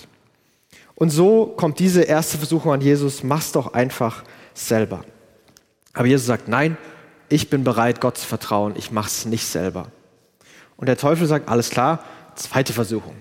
Und 0.93 1.09
so 1.09 1.47
kommt 1.47 1.79
diese 1.79 2.03
erste 2.03 2.37
Versuchung 2.37 2.73
an 2.73 2.81
Jesus, 2.81 3.23
mach's 3.23 3.51
doch 3.51 3.73
einfach 3.73 4.23
selber. 4.53 5.03
Aber 5.93 6.05
Jesus 6.05 6.27
sagt, 6.27 6.47
nein, 6.47 6.77
ich 7.29 7.49
bin 7.49 7.63
bereit, 7.63 8.01
Gott 8.01 8.17
zu 8.17 8.27
vertrauen, 8.27 8.73
ich 8.77 8.91
mach's 8.91 9.25
nicht 9.25 9.47
selber. 9.47 9.87
Und 10.77 10.87
der 10.87 10.97
Teufel 10.97 11.25
sagt, 11.25 11.49
alles 11.49 11.71
klar, 11.71 12.03
zweite 12.35 12.73
Versuchung. 12.73 13.15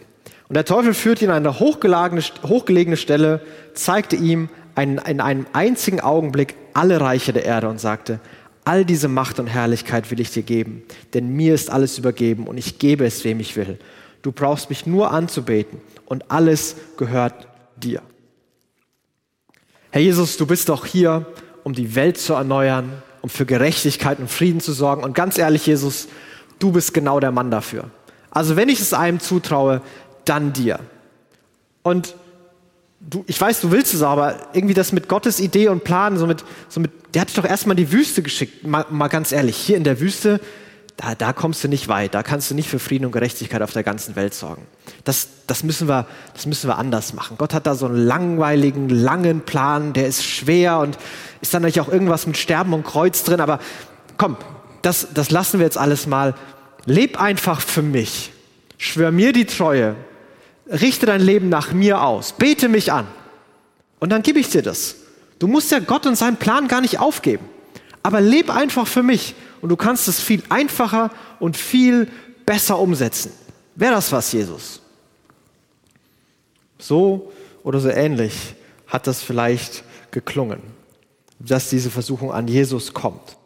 Und 0.50 0.54
der 0.54 0.64
Teufel 0.64 0.94
führt 0.94 1.22
ihn 1.22 1.30
an 1.30 1.46
eine 1.46 1.60
hochgelegene 1.60 2.96
Stelle, 2.96 3.40
zeigte 3.74 4.16
ihm 4.16 4.48
einen, 4.74 4.98
in 4.98 5.20
einem 5.20 5.46
einzigen 5.52 6.00
Augenblick 6.00 6.56
alle 6.74 7.00
Reiche 7.00 7.32
der 7.32 7.44
Erde 7.44 7.68
und 7.68 7.78
sagte, 7.78 8.18
all 8.64 8.84
diese 8.84 9.06
Macht 9.06 9.38
und 9.38 9.46
Herrlichkeit 9.46 10.10
will 10.10 10.18
ich 10.18 10.32
dir 10.32 10.42
geben, 10.42 10.82
denn 11.14 11.28
mir 11.28 11.54
ist 11.54 11.70
alles 11.70 11.98
übergeben 11.98 12.48
und 12.48 12.58
ich 12.58 12.80
gebe 12.80 13.04
es, 13.04 13.22
wem 13.22 13.38
ich 13.38 13.54
will. 13.54 13.78
Du 14.22 14.32
brauchst 14.32 14.70
mich 14.70 14.86
nur 14.86 15.12
anzubeten 15.12 15.80
und 16.06 16.32
alles 16.32 16.74
gehört 16.96 17.46
dir. 17.76 18.02
Herr 19.92 20.00
Jesus, 20.00 20.36
du 20.36 20.46
bist 20.46 20.68
doch 20.68 20.84
hier, 20.84 21.26
um 21.62 21.74
die 21.74 21.94
Welt 21.94 22.18
zu 22.18 22.32
erneuern, 22.32 22.90
um 23.22 23.30
für 23.30 23.46
Gerechtigkeit 23.46 24.18
und 24.18 24.28
Frieden 24.28 24.58
zu 24.58 24.72
sorgen. 24.72 25.04
Und 25.04 25.14
ganz 25.14 25.38
ehrlich, 25.38 25.64
Jesus, 25.66 26.08
du 26.58 26.72
bist 26.72 26.92
genau 26.92 27.20
der 27.20 27.30
Mann 27.30 27.52
dafür. 27.52 27.84
Also 28.32 28.56
wenn 28.56 28.68
ich 28.68 28.80
es 28.80 28.92
einem 28.92 29.20
zutraue, 29.20 29.80
dann 30.30 30.52
dir. 30.52 30.78
Und 31.82 32.14
du, 33.00 33.24
ich 33.26 33.40
weiß, 33.40 33.60
du 33.60 33.70
willst 33.70 33.92
es 33.94 34.02
aber 34.02 34.36
irgendwie 34.52 34.74
das 34.74 34.92
mit 34.92 35.08
Gottes 35.08 35.40
Idee 35.40 35.68
und 35.68 35.84
Plan, 35.84 36.16
so 36.16 36.26
mit, 36.26 36.44
so 36.68 36.80
mit 36.80 36.92
der 37.14 37.22
hat 37.22 37.28
dich 37.28 37.36
doch 37.36 37.44
erstmal 37.44 37.76
in 37.78 37.84
die 37.84 37.92
Wüste 37.92 38.22
geschickt. 38.22 38.66
Mal, 38.66 38.86
mal 38.90 39.08
ganz 39.08 39.32
ehrlich, 39.32 39.56
hier 39.56 39.76
in 39.76 39.84
der 39.84 40.00
Wüste, 40.00 40.40
da, 40.96 41.14
da 41.14 41.32
kommst 41.32 41.64
du 41.64 41.68
nicht 41.68 41.88
weit. 41.88 42.14
Da 42.14 42.22
kannst 42.22 42.50
du 42.50 42.54
nicht 42.54 42.68
für 42.68 42.78
Frieden 42.78 43.06
und 43.06 43.12
Gerechtigkeit 43.12 43.62
auf 43.62 43.72
der 43.72 43.82
ganzen 43.82 44.16
Welt 44.16 44.34
sorgen. 44.34 44.66
Das, 45.04 45.28
das, 45.46 45.64
müssen 45.64 45.88
wir, 45.88 46.06
das 46.34 46.46
müssen 46.46 46.68
wir 46.68 46.76
anders 46.76 47.14
machen. 47.14 47.36
Gott 47.38 47.54
hat 47.54 47.66
da 47.66 47.74
so 47.74 47.86
einen 47.86 47.96
langweiligen, 47.96 48.88
langen 48.88 49.40
Plan, 49.40 49.92
der 49.92 50.06
ist 50.06 50.24
schwer 50.24 50.78
und 50.78 50.98
ist 51.40 51.54
dann 51.54 51.62
natürlich 51.62 51.80
auch 51.80 51.92
irgendwas 51.92 52.26
mit 52.26 52.36
Sterben 52.36 52.74
und 52.74 52.84
Kreuz 52.84 53.24
drin. 53.24 53.40
Aber 53.40 53.58
komm, 54.18 54.36
das, 54.82 55.08
das 55.14 55.30
lassen 55.30 55.58
wir 55.58 55.64
jetzt 55.64 55.78
alles 55.78 56.06
mal. 56.06 56.34
Leb 56.84 57.20
einfach 57.20 57.60
für 57.60 57.82
mich. 57.82 58.32
Schwör 58.78 59.10
mir 59.10 59.32
die 59.32 59.46
Treue. 59.46 59.96
Richte 60.70 61.06
dein 61.06 61.20
Leben 61.20 61.48
nach 61.48 61.72
mir 61.72 62.02
aus. 62.02 62.32
Bete 62.32 62.68
mich 62.68 62.92
an. 62.92 63.06
Und 63.98 64.10
dann 64.10 64.22
gebe 64.22 64.38
ich 64.38 64.48
dir 64.48 64.62
das. 64.62 64.96
Du 65.38 65.48
musst 65.48 65.70
ja 65.70 65.80
Gott 65.80 66.06
und 66.06 66.16
seinen 66.16 66.36
Plan 66.36 66.68
gar 66.68 66.80
nicht 66.80 67.00
aufgeben. 67.00 67.44
Aber 68.02 68.20
leb 68.20 68.54
einfach 68.54 68.86
für 68.86 69.02
mich. 69.02 69.34
Und 69.60 69.68
du 69.68 69.76
kannst 69.76 70.08
es 70.08 70.20
viel 70.20 70.42
einfacher 70.48 71.10
und 71.38 71.56
viel 71.56 72.08
besser 72.46 72.78
umsetzen. 72.78 73.32
Wäre 73.74 73.94
das 73.94 74.12
was, 74.12 74.32
Jesus? 74.32 74.80
So 76.78 77.32
oder 77.62 77.80
so 77.80 77.88
ähnlich 77.88 78.34
hat 78.86 79.06
das 79.06 79.22
vielleicht 79.22 79.84
geklungen, 80.10 80.60
dass 81.38 81.68
diese 81.68 81.90
Versuchung 81.90 82.32
an 82.32 82.48
Jesus 82.48 82.92
kommt. 82.92 83.36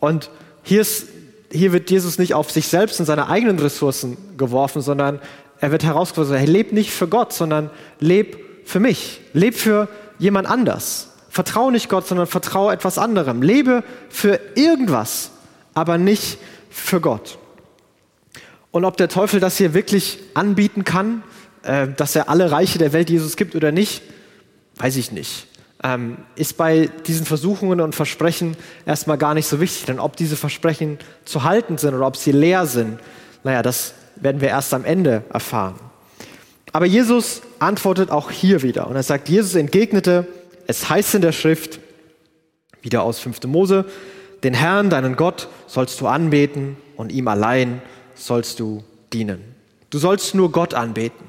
Und 0.00 0.30
hier, 0.62 0.80
ist, 0.80 1.08
hier 1.50 1.72
wird 1.72 1.90
Jesus 1.90 2.18
nicht 2.18 2.34
auf 2.34 2.50
sich 2.50 2.68
selbst 2.68 3.00
und 3.00 3.06
seine 3.06 3.28
eigenen 3.28 3.58
Ressourcen 3.58 4.16
geworfen, 4.36 4.82
sondern 4.82 5.20
er 5.60 5.70
wird 5.70 5.84
herausgefordert, 5.84 6.38
hey, 6.38 6.46
leb 6.46 6.72
nicht 6.72 6.90
für 6.90 7.08
Gott, 7.08 7.32
sondern 7.32 7.70
leb 7.98 8.38
für 8.64 8.80
mich, 8.80 9.20
leb 9.32 9.54
für 9.54 9.88
jemand 10.18 10.48
anders. 10.48 11.12
Vertraue 11.30 11.72
nicht 11.72 11.88
Gott, 11.88 12.06
sondern 12.06 12.26
vertraue 12.26 12.72
etwas 12.72 12.98
anderem. 12.98 13.42
Lebe 13.42 13.84
für 14.08 14.40
irgendwas, 14.54 15.30
aber 15.74 15.98
nicht 15.98 16.38
für 16.70 17.00
Gott. 17.00 17.38
Und 18.70 18.84
ob 18.84 18.96
der 18.96 19.08
Teufel 19.08 19.40
das 19.40 19.56
hier 19.56 19.74
wirklich 19.74 20.18
anbieten 20.34 20.84
kann, 20.84 21.22
äh, 21.62 21.88
dass 21.88 22.16
er 22.16 22.28
alle 22.28 22.50
Reiche 22.50 22.78
der 22.78 22.92
Welt 22.92 23.10
Jesus 23.10 23.36
gibt 23.36 23.54
oder 23.54 23.72
nicht, 23.72 24.02
weiß 24.76 24.96
ich 24.96 25.12
nicht. 25.12 25.46
Ähm, 25.82 26.16
ist 26.36 26.56
bei 26.56 26.90
diesen 27.06 27.26
Versuchungen 27.26 27.80
und 27.80 27.94
Versprechen 27.94 28.56
erstmal 28.86 29.18
gar 29.18 29.34
nicht 29.34 29.46
so 29.46 29.60
wichtig, 29.60 29.84
denn 29.84 30.00
ob 30.00 30.16
diese 30.16 30.36
Versprechen 30.36 30.98
zu 31.24 31.44
halten 31.44 31.78
sind 31.78 31.94
oder 31.94 32.06
ob 32.06 32.16
sie 32.16 32.32
leer 32.32 32.66
sind, 32.66 32.98
naja, 33.44 33.62
das 33.62 33.94
werden 34.16 34.40
wir 34.40 34.48
erst 34.48 34.74
am 34.74 34.84
Ende 34.84 35.22
erfahren. 35.32 35.74
Aber 36.72 36.86
Jesus 36.86 37.42
antwortet 37.58 38.10
auch 38.10 38.30
hier 38.30 38.62
wieder 38.62 38.88
und 38.88 38.96
er 38.96 39.02
sagt, 39.02 39.28
Jesus 39.28 39.54
entgegnete, 39.54 40.26
es 40.66 40.88
heißt 40.88 41.14
in 41.14 41.22
der 41.22 41.32
Schrift, 41.32 41.80
wieder 42.82 43.02
aus 43.02 43.18
5. 43.18 43.44
Mose, 43.44 43.86
den 44.42 44.54
Herrn, 44.54 44.90
deinen 44.90 45.16
Gott, 45.16 45.48
sollst 45.66 46.00
du 46.00 46.06
anbeten 46.06 46.76
und 46.96 47.12
ihm 47.12 47.28
allein 47.28 47.80
sollst 48.14 48.60
du 48.60 48.84
dienen. 49.12 49.40
Du 49.90 49.98
sollst 49.98 50.34
nur 50.34 50.52
Gott 50.52 50.74
anbeten. 50.74 51.26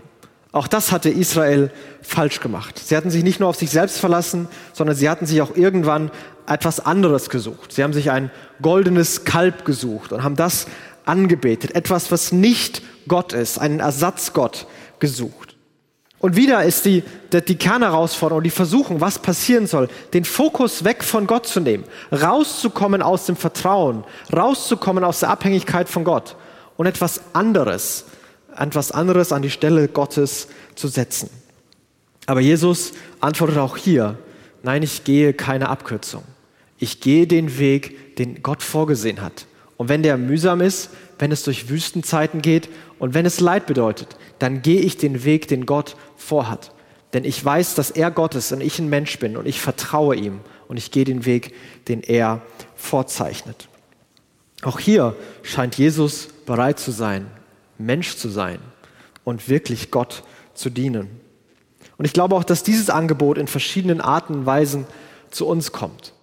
Auch 0.51 0.67
das 0.67 0.91
hatte 0.91 1.10
Israel 1.10 1.72
falsch 2.01 2.39
gemacht. 2.39 2.79
Sie 2.79 2.96
hatten 2.96 3.12
sich 3.12 3.24
nicht 3.24 3.39
nur 3.39 3.50
auf 3.50 3.58
sich 3.58 3.70
selbst 3.70 4.00
verlassen, 4.00 4.48
sondern 4.74 4.96
sie 4.96 5.10
hatten 5.10 5.25
sich 5.25 5.41
auch 5.41 5.56
irgendwann 5.56 6.10
etwas 6.48 6.79
anderes 6.79 7.29
gesucht. 7.29 7.74
Sie 7.74 7.84
haben 7.84 7.94
sich 7.94 8.10
ein 8.10 8.32
goldenes 8.62 9.25
Kalb 9.25 9.65
gesucht 9.65 10.13
und 10.13 10.24
haben 10.24 10.36
das 10.36 10.67
angebetet. 11.07 11.75
Etwas, 11.75 12.11
was 12.11 12.31
nicht 12.31 12.81
Gott 13.07 13.33
ist, 13.33 13.59
einen 13.59 13.79
Ersatzgott 13.79 14.67
gesucht. 14.99 15.55
Und 16.19 16.35
wieder 16.35 16.63
ist 16.63 16.85
die, 16.85 17.03
die 17.31 17.55
Kernherausforderung, 17.55 18.43
die 18.43 18.49
Versuchung, 18.49 19.01
was 19.01 19.19
passieren 19.19 19.67
soll, 19.67 19.87
den 20.13 20.25
Fokus 20.25 20.83
weg 20.83 21.03
von 21.03 21.27
Gott 21.27 21.45
zu 21.45 21.59
nehmen, 21.59 21.83
rauszukommen 22.11 23.03
aus 23.03 23.27
dem 23.27 23.35
Vertrauen, 23.35 24.03
rauszukommen 24.35 25.03
aus 25.03 25.19
der 25.19 25.29
Abhängigkeit 25.29 25.87
von 25.87 26.03
Gott 26.03 26.35
und 26.75 26.87
etwas 26.87 27.21
anderes 27.33 28.05
etwas 28.57 28.91
anderes 28.91 29.31
an 29.31 29.41
die 29.41 29.49
Stelle 29.49 29.87
Gottes 29.87 30.47
zu 30.75 30.87
setzen. 30.87 31.29
Aber 32.25 32.41
Jesus 32.41 32.93
antwortet 33.19 33.57
auch 33.57 33.77
hier, 33.77 34.17
nein, 34.63 34.83
ich 34.83 35.03
gehe 35.03 35.33
keine 35.33 35.69
Abkürzung. 35.69 36.23
Ich 36.77 36.99
gehe 36.99 37.27
den 37.27 37.57
Weg, 37.57 38.15
den 38.17 38.43
Gott 38.43 38.61
vorgesehen 38.61 39.21
hat. 39.21 39.45
Und 39.77 39.89
wenn 39.89 40.03
der 40.03 40.17
mühsam 40.17 40.62
ist, 40.62 40.89
wenn 41.19 41.31
es 41.31 41.43
durch 41.43 41.69
Wüstenzeiten 41.69 42.41
geht 42.41 42.69
und 43.00 43.13
wenn 43.13 43.25
es 43.25 43.39
Leid 43.39 43.67
bedeutet, 43.67 44.17
dann 44.39 44.62
gehe 44.62 44.81
ich 44.81 44.98
den 44.98 45.24
Weg, 45.24 45.48
den 45.48 45.65
Gott 45.65 45.96
vorhat. 46.15 46.72
Denn 47.13 47.24
ich 47.24 47.43
weiß, 47.43 47.75
dass 47.75 47.91
er 47.91 48.12
Gott 48.12 48.36
ist 48.36 48.51
und 48.51 48.62
ich 48.62 48.79
ein 48.79 48.89
Mensch 48.89 49.17
bin 49.19 49.38
und 49.38 49.48
ich 49.48 49.62
vertraue 49.62 50.15
ihm 50.15 50.41
und 50.67 50.77
ich 50.77 50.91
gehe 50.91 51.05
den 51.05 51.25
Weg, 51.25 51.53
den 51.88 52.01
er 52.01 52.41
vorzeichnet. 52.75 53.69
Auch 54.63 54.79
hier 54.79 55.15
scheint 55.43 55.75
Jesus 55.75 56.29
bereit 56.46 56.79
zu 56.79 56.91
sein, 56.91 57.27
Mensch 57.77 58.17
zu 58.17 58.29
sein 58.29 58.60
und 59.24 59.48
wirklich 59.48 59.91
Gott 59.91 60.24
zu 60.53 60.69
dienen. 60.69 61.10
Und 61.98 62.05
ich 62.05 62.13
glaube 62.13 62.36
auch, 62.36 62.43
dass 62.43 62.63
dieses 62.63 62.89
Angebot 62.89 63.38
in 63.38 63.48
verschiedenen 63.48 64.01
Arten 64.01 64.34
und 64.34 64.46
Weisen 64.46 64.86
zu 65.29 65.48
uns 65.48 65.72
kommt. 65.72 66.13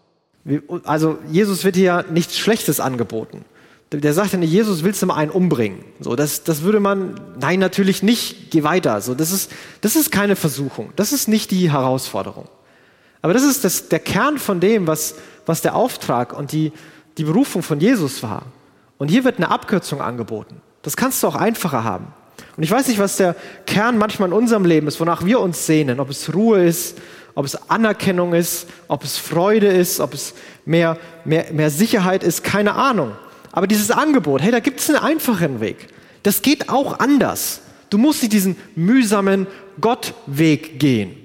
Also 0.85 1.19
Jesus 1.31 1.65
wird 1.65 1.77
hier 1.77 2.05
nichts 2.11 2.39
Schlechtes 2.39 2.81
angeboten. 2.81 3.45
Der 3.93 4.13
sagt 4.13 4.33
ja 4.33 4.39
nicht, 4.39 4.51
Jesus 4.51 4.83
willst 4.83 5.01
du 5.03 5.07
mal 5.07 5.15
einen 5.15 5.31
umbringen. 5.31 5.85
So, 6.01 6.17
das, 6.17 6.43
das 6.43 6.63
würde 6.63 6.81
man, 6.81 7.21
nein, 7.39 7.61
natürlich 7.61 8.03
nicht, 8.03 8.51
geh 8.51 8.65
weiter. 8.65 9.01
So, 9.01 9.15
das, 9.15 9.31
ist, 9.31 9.53
das 9.83 9.95
ist 9.95 10.11
keine 10.11 10.37
Versuchung. 10.37 10.93
Das 10.97 11.13
ist 11.13 11.29
nicht 11.29 11.51
die 11.51 11.71
Herausforderung. 11.71 12.49
Aber 13.23 13.33
das 13.33 13.45
ist 13.45 13.65
das, 13.65 13.89
der 13.89 14.01
Kern 14.01 14.39
von 14.39 14.61
dem, 14.61 14.87
was, 14.87 15.15
was 15.47 15.63
der 15.63 15.77
Auftrag 15.77 16.37
und 16.37 16.53
die, 16.53 16.73
die 17.19 17.25
Berufung 17.25 17.63
von 17.63 17.81
Jesus 17.81 18.23
war. 18.23 18.47
Und 18.99 19.09
hier 19.09 19.25
wird 19.25 19.37
eine 19.37 19.51
Abkürzung 19.51 20.01
angeboten. 20.01 20.61
Das 20.83 20.97
kannst 20.97 21.23
du 21.23 21.29
auch 21.29 21.37
einfacher 21.37 21.85
haben. 21.85 22.09
Und 22.57 22.63
ich 22.63 22.71
weiß 22.71 22.89
nicht, 22.89 22.99
was 22.99 23.17
der 23.17 23.35
Kern 23.67 23.97
manchmal 23.97 24.29
in 24.29 24.35
unserem 24.35 24.65
Leben 24.65 24.87
ist, 24.87 25.01
wonach 25.01 25.25
wir 25.25 25.41
uns 25.41 25.67
sehnen, 25.67 26.01
ob 26.01 26.11
es 26.11 26.35
Ruhe 26.35 26.65
ist, 26.65 26.99
ob 27.35 27.45
es 27.45 27.71
Anerkennung 27.71 28.35
ist, 28.35 28.67
ob 28.89 29.05
es 29.05 29.19
Freude 29.19 29.67
ist, 29.67 30.01
ob 30.01 30.15
es 30.15 30.35
mehr, 30.65 30.99
mehr, 31.25 31.47
mehr 31.53 31.71
Sicherheit 31.71 32.23
ist, 32.23 32.45
keine 32.45 32.75
Ahnung. 32.75 33.13
Aber 33.53 33.67
dieses 33.67 33.91
Angebot, 33.91 34.43
hey, 34.43 34.51
da 34.51 34.61
gibt 34.61 34.81
es 34.81 34.89
einen 34.89 34.99
einfachen 34.99 35.61
Weg. 35.61 35.89
Das 36.23 36.43
geht 36.43 36.69
auch 36.69 36.99
anders. 36.99 37.61
Du 37.91 37.99
musst 37.99 38.23
nicht 38.23 38.33
diesen 38.33 38.57
mühsamen 38.75 39.47
Gottweg 39.81 40.81
gehen. 40.81 41.17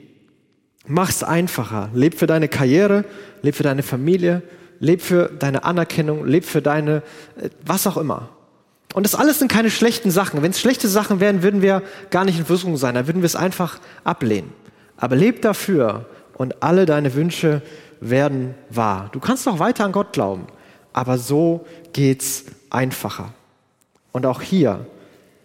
Mach's 0.86 1.24
einfacher. 1.24 1.89
Leb 1.93 2.17
für 2.17 2.28
deine 2.28 2.48
Karriere, 2.48 3.06
leb 3.41 3.56
für 3.56 3.63
deine 3.63 3.84
Familie, 3.84 4.41
leb 4.80 5.02
für 5.02 5.30
deine 5.30 5.63
Anerkennung, 5.63 6.26
leb 6.26 6.45
für 6.45 6.62
deine, 6.62 7.04
äh, 7.39 7.50
was 7.65 7.88
auch 7.88 7.98
immer. 7.98 8.30
Und 8.93 9.04
das 9.04 9.13
alles 9.13 9.39
sind 9.39 9.52
keine 9.52 9.69
schlechten 9.69 10.10
Sachen. 10.10 10.41
Wenn 10.41 10.52
es 10.52 10.60
schlechte 10.60 10.88
Sachen 10.88 11.19
wären, 11.19 11.43
würden 11.43 11.62
wir 11.62 11.84
gar 12.10 12.26
nicht 12.26 12.39
in 12.39 12.45
Versuchung 12.45 12.76
sein, 12.78 12.95
dann 12.95 13.08
würden 13.08 13.22
wir 13.22 13.28
es 13.28 13.36
einfach 13.36 13.80
ablehnen. 14.04 14.52
Aber 15.00 15.16
leb 15.16 15.42
dafür 15.42 16.06
und 16.38 16.62
alle 16.62 16.86
deine 16.86 17.14
Wünsche 17.16 17.62
werden 18.02 18.54
wahr. 18.70 19.10
Du 19.12 19.20
kannst 19.20 19.48
auch 19.48 19.60
weiter 19.60 19.86
an 19.86 19.92
Gott 19.92 20.14
glauben, 20.14 20.48
aber 20.94 21.18
so 21.18 21.66
geht's 21.94 22.46
einfacher. 22.70 23.34
Und 24.12 24.26
auch 24.26 24.42
hier, 24.42 24.86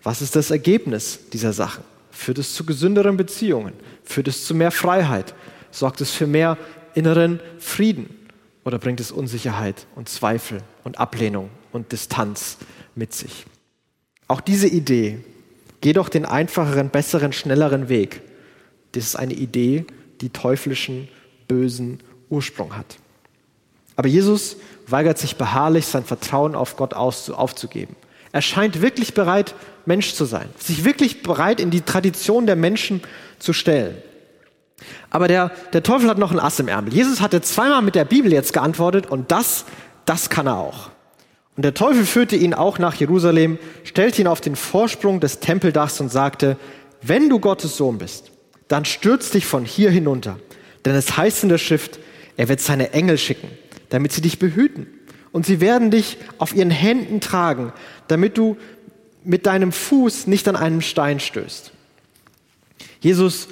was 0.02 0.22
ist 0.22 0.36
das 0.36 0.50
Ergebnis 0.50 1.20
dieser 1.32 1.52
Sachen? 1.52 1.84
Führt 2.10 2.38
es 2.38 2.54
zu 2.54 2.64
gesünderen 2.64 3.16
Beziehungen? 3.16 3.72
Führt 4.04 4.28
es 4.28 4.44
zu 4.44 4.54
mehr 4.54 4.70
Freiheit? 4.70 5.34
Sorgt 5.70 6.00
es 6.00 6.10
für 6.10 6.26
mehr 6.26 6.58
inneren 6.94 7.40
Frieden? 7.58 8.28
Oder 8.64 8.78
bringt 8.78 9.00
es 9.00 9.12
Unsicherheit 9.12 9.86
und 9.94 10.08
Zweifel 10.08 10.62
und 10.84 10.98
Ablehnung 10.98 11.50
und 11.72 11.92
Distanz 11.92 12.56
mit 12.94 13.12
sich. 13.12 13.44
Auch 14.26 14.40
diese 14.40 14.68
Idee, 14.68 15.18
geh 15.80 15.92
doch 15.92 16.08
den 16.08 16.24
einfacheren, 16.24 16.88
besseren, 16.88 17.32
schnelleren 17.32 17.88
Weg, 17.88 18.22
das 18.96 19.04
ist 19.04 19.16
eine 19.16 19.34
Idee, 19.34 19.86
die 20.20 20.30
teuflischen, 20.30 21.08
bösen 21.48 22.00
Ursprung 22.30 22.76
hat. 22.76 22.96
Aber 23.96 24.08
Jesus 24.08 24.56
weigert 24.86 25.18
sich 25.18 25.36
beharrlich, 25.36 25.86
sein 25.86 26.04
Vertrauen 26.04 26.54
auf 26.54 26.76
Gott 26.76 26.94
aufzugeben. 26.94 27.96
Er 28.32 28.42
scheint 28.42 28.82
wirklich 28.82 29.14
bereit, 29.14 29.54
Mensch 29.86 30.14
zu 30.14 30.24
sein, 30.24 30.48
sich 30.58 30.84
wirklich 30.84 31.22
bereit, 31.22 31.60
in 31.60 31.70
die 31.70 31.82
Tradition 31.82 32.46
der 32.46 32.56
Menschen 32.56 33.02
zu 33.38 33.52
stellen. 33.52 33.96
Aber 35.10 35.28
der, 35.28 35.52
der 35.72 35.82
Teufel 35.82 36.08
hat 36.08 36.18
noch 36.18 36.32
ein 36.32 36.40
Ass 36.40 36.58
im 36.58 36.68
Ärmel. 36.68 36.92
Jesus 36.92 37.20
hatte 37.20 37.40
zweimal 37.42 37.82
mit 37.82 37.94
der 37.94 38.04
Bibel 38.04 38.32
jetzt 38.32 38.52
geantwortet 38.52 39.06
und 39.06 39.30
das, 39.30 39.64
das 40.04 40.30
kann 40.30 40.48
er 40.48 40.58
auch. 40.58 40.90
Und 41.56 41.64
der 41.64 41.74
Teufel 41.74 42.04
führte 42.04 42.34
ihn 42.34 42.54
auch 42.54 42.80
nach 42.80 42.94
Jerusalem, 42.94 43.58
stellte 43.84 44.20
ihn 44.20 44.26
auf 44.26 44.40
den 44.40 44.56
Vorsprung 44.56 45.20
des 45.20 45.38
Tempeldachs 45.38 46.00
und 46.00 46.10
sagte, 46.10 46.56
wenn 47.00 47.28
du 47.28 47.38
Gottes 47.38 47.76
Sohn 47.76 47.98
bist, 47.98 48.32
dann 48.68 48.84
stürz 48.84 49.30
dich 49.30 49.46
von 49.46 49.64
hier 49.64 49.90
hinunter. 49.90 50.38
Denn 50.84 50.94
es 50.94 51.16
heißt 51.16 51.42
in 51.42 51.48
der 51.48 51.58
Schrift, 51.58 51.98
er 52.36 52.48
wird 52.48 52.60
seine 52.60 52.92
Engel 52.92 53.18
schicken, 53.18 53.48
damit 53.90 54.12
sie 54.12 54.20
dich 54.20 54.38
behüten. 54.38 54.86
Und 55.32 55.46
sie 55.46 55.60
werden 55.60 55.90
dich 55.90 56.18
auf 56.38 56.54
ihren 56.54 56.70
Händen 56.70 57.20
tragen, 57.20 57.72
damit 58.08 58.38
du 58.38 58.56
mit 59.24 59.46
deinem 59.46 59.72
Fuß 59.72 60.26
nicht 60.26 60.46
an 60.48 60.56
einen 60.56 60.82
Stein 60.82 61.20
stößt. 61.20 61.72
Jesus, 63.00 63.48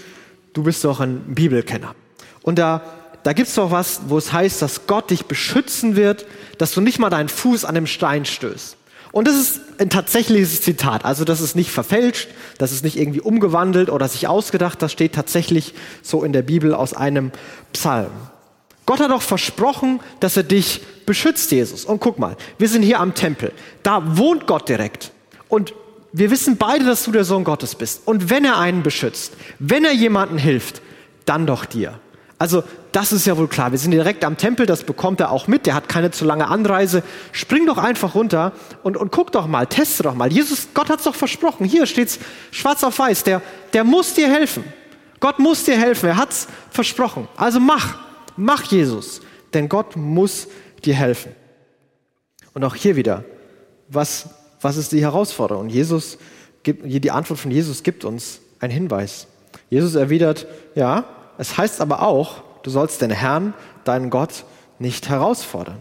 du 0.53 0.63
bist 0.63 0.85
doch 0.85 1.01
ein 1.01 1.35
Bibelkenner. 1.35 1.95
Und 2.43 2.59
da 2.59 2.83
da 3.23 3.33
gibt 3.33 3.49
es 3.49 3.55
doch 3.55 3.71
was, 3.71 4.03
wo 4.09 4.19
es 4.19 4.33
heißt, 4.33 4.63
dass 4.63 4.87
Gott 4.87 5.11
dich 5.11 5.27
beschützen 5.27 5.97
wird, 5.97 6.27
dass 6.59 6.73
du 6.73 6.81
nicht 6.81 6.99
mal 6.99 7.11
deinen 7.11 7.29
Fuß 7.29 7.65
an 7.65 7.75
dem 7.75 7.87
Stein 7.87 8.25
stößt. 8.25 8.77
Und 9.13 9.29
das 9.29 9.37
ist 9.37 9.61
ein 9.79 9.91
tatsächliches 9.91 10.63
Zitat. 10.63 11.05
Also 11.05 11.25
das 11.25 11.41
ist 11.41 11.55
nicht 11.55 11.71
verfälscht, 11.71 12.29
das 12.59 12.73
ist 12.73 12.83
nicht 12.83 12.97
irgendwie 12.97 13.21
umgewandelt 13.21 13.91
oder 13.91 14.09
sich 14.09 14.27
ausgedacht. 14.27 14.81
Das 14.81 14.91
steht 14.91 15.15
tatsächlich 15.15 15.75
so 16.03 16.25
in 16.25 16.33
der 16.33 16.43
Bibel 16.43 16.75
aus 16.75 16.95
einem 16.95 17.31
Psalm. 17.75 18.11
Gott 18.87 19.01
hat 19.01 19.11
doch 19.11 19.23
versprochen, 19.23 20.01
dass 20.21 20.37
er 20.37 20.43
dich 20.43 20.81
beschützt, 21.07 21.53
Jesus. 21.53 21.85
Und 21.85 22.01
guck 22.01 22.19
mal, 22.19 22.37
wir 22.59 22.69
sind 22.69 22.83
hier 22.83 23.01
am 23.01 23.15
Tempel. 23.15 23.53
Da 23.83 24.17
wohnt 24.17 24.47
Gott 24.47 24.69
direkt. 24.69 25.13
Und 25.49 25.75
wir 26.13 26.31
wissen 26.31 26.57
beide, 26.57 26.85
dass 26.85 27.05
du 27.05 27.13
der 27.13 27.25
Sohn 27.25 27.45
Gottes 27.45 27.75
bist. 27.75 28.03
Und 28.07 28.31
wenn 28.31 28.45
er 28.45 28.59
einen 28.59 28.83
beschützt, 28.83 29.35
wenn 29.59 29.85
er 29.85 29.93
jemanden 29.93 30.39
hilft, 30.39 30.83
dann 31.27 31.47
doch 31.47 31.65
dir. 31.65 32.01
Also 32.43 32.65
das 32.91 33.13
ist 33.13 33.25
ja 33.25 33.37
wohl 33.37 33.47
klar. 33.47 33.71
Wir 33.71 33.79
sind 33.79 33.93
direkt 33.93 34.25
am 34.25 34.37
Tempel, 34.37 34.67
das 34.67 34.83
bekommt 34.83 35.21
er 35.21 35.31
auch 35.31 35.47
mit. 35.47 35.65
Der 35.65 35.77
hat 35.77 35.89
keine 35.89 36.11
zu 36.11 36.25
lange 36.25 36.49
Anreise. 36.49 37.05
Spring 37.31 37.67
doch 37.67 37.79
einfach 37.79 38.17
runter 38.17 38.51
und, 38.83 38.97
und 38.97 39.13
guck 39.13 39.31
doch 39.31 39.47
mal, 39.47 39.69
teste 39.69 40.03
doch 40.03 40.17
mal. 40.17 40.33
Jesus, 40.33 40.67
Gott 40.75 40.91
hat 40.91 40.99
es 40.99 41.05
doch 41.05 41.15
versprochen. 41.15 41.65
Hier 41.65 41.87
steht's 41.87 42.19
schwarz 42.51 42.83
auf 42.83 42.99
weiß. 42.99 43.23
Der, 43.23 43.43
der 43.75 43.85
muss 43.85 44.15
dir 44.15 44.29
helfen. 44.29 44.65
Gott 45.21 45.39
muss 45.39 45.63
dir 45.63 45.79
helfen. 45.79 46.09
Er 46.09 46.17
hat's 46.17 46.49
versprochen. 46.73 47.29
Also 47.37 47.61
mach, 47.61 47.99
mach 48.37 48.65
Jesus, 48.65 49.21
denn 49.55 49.69
Gott 49.69 49.95
muss 49.95 50.49
dir 50.85 50.95
helfen. 50.95 51.31
Und 52.55 52.65
auch 52.65 52.75
hier 52.75 52.97
wieder, 52.97 53.23
was, 53.87 54.31
was 54.61 54.77
ist 54.77 54.91
die 54.91 55.03
Herausforderung? 55.03 55.69
Jesus 55.69 56.19
die 56.65 57.11
Antwort 57.13 57.39
von 57.39 57.53
Jesus 57.53 57.85
gibt 57.85 58.05
uns 58.05 58.41
einen 58.59 58.73
Hinweis. 58.73 59.29
Jesus 59.71 59.95
erwidert, 59.95 60.47
ja, 60.75 61.05
es 61.39 61.57
heißt 61.57 61.81
aber 61.81 62.03
auch, 62.03 62.43
du 62.63 62.71
sollst 62.71 63.03
den 63.03 63.11
Herrn, 63.11 63.55
deinen 63.85 64.11
Gott, 64.11 64.45
nicht 64.79 65.09
herausfordern. 65.09 65.79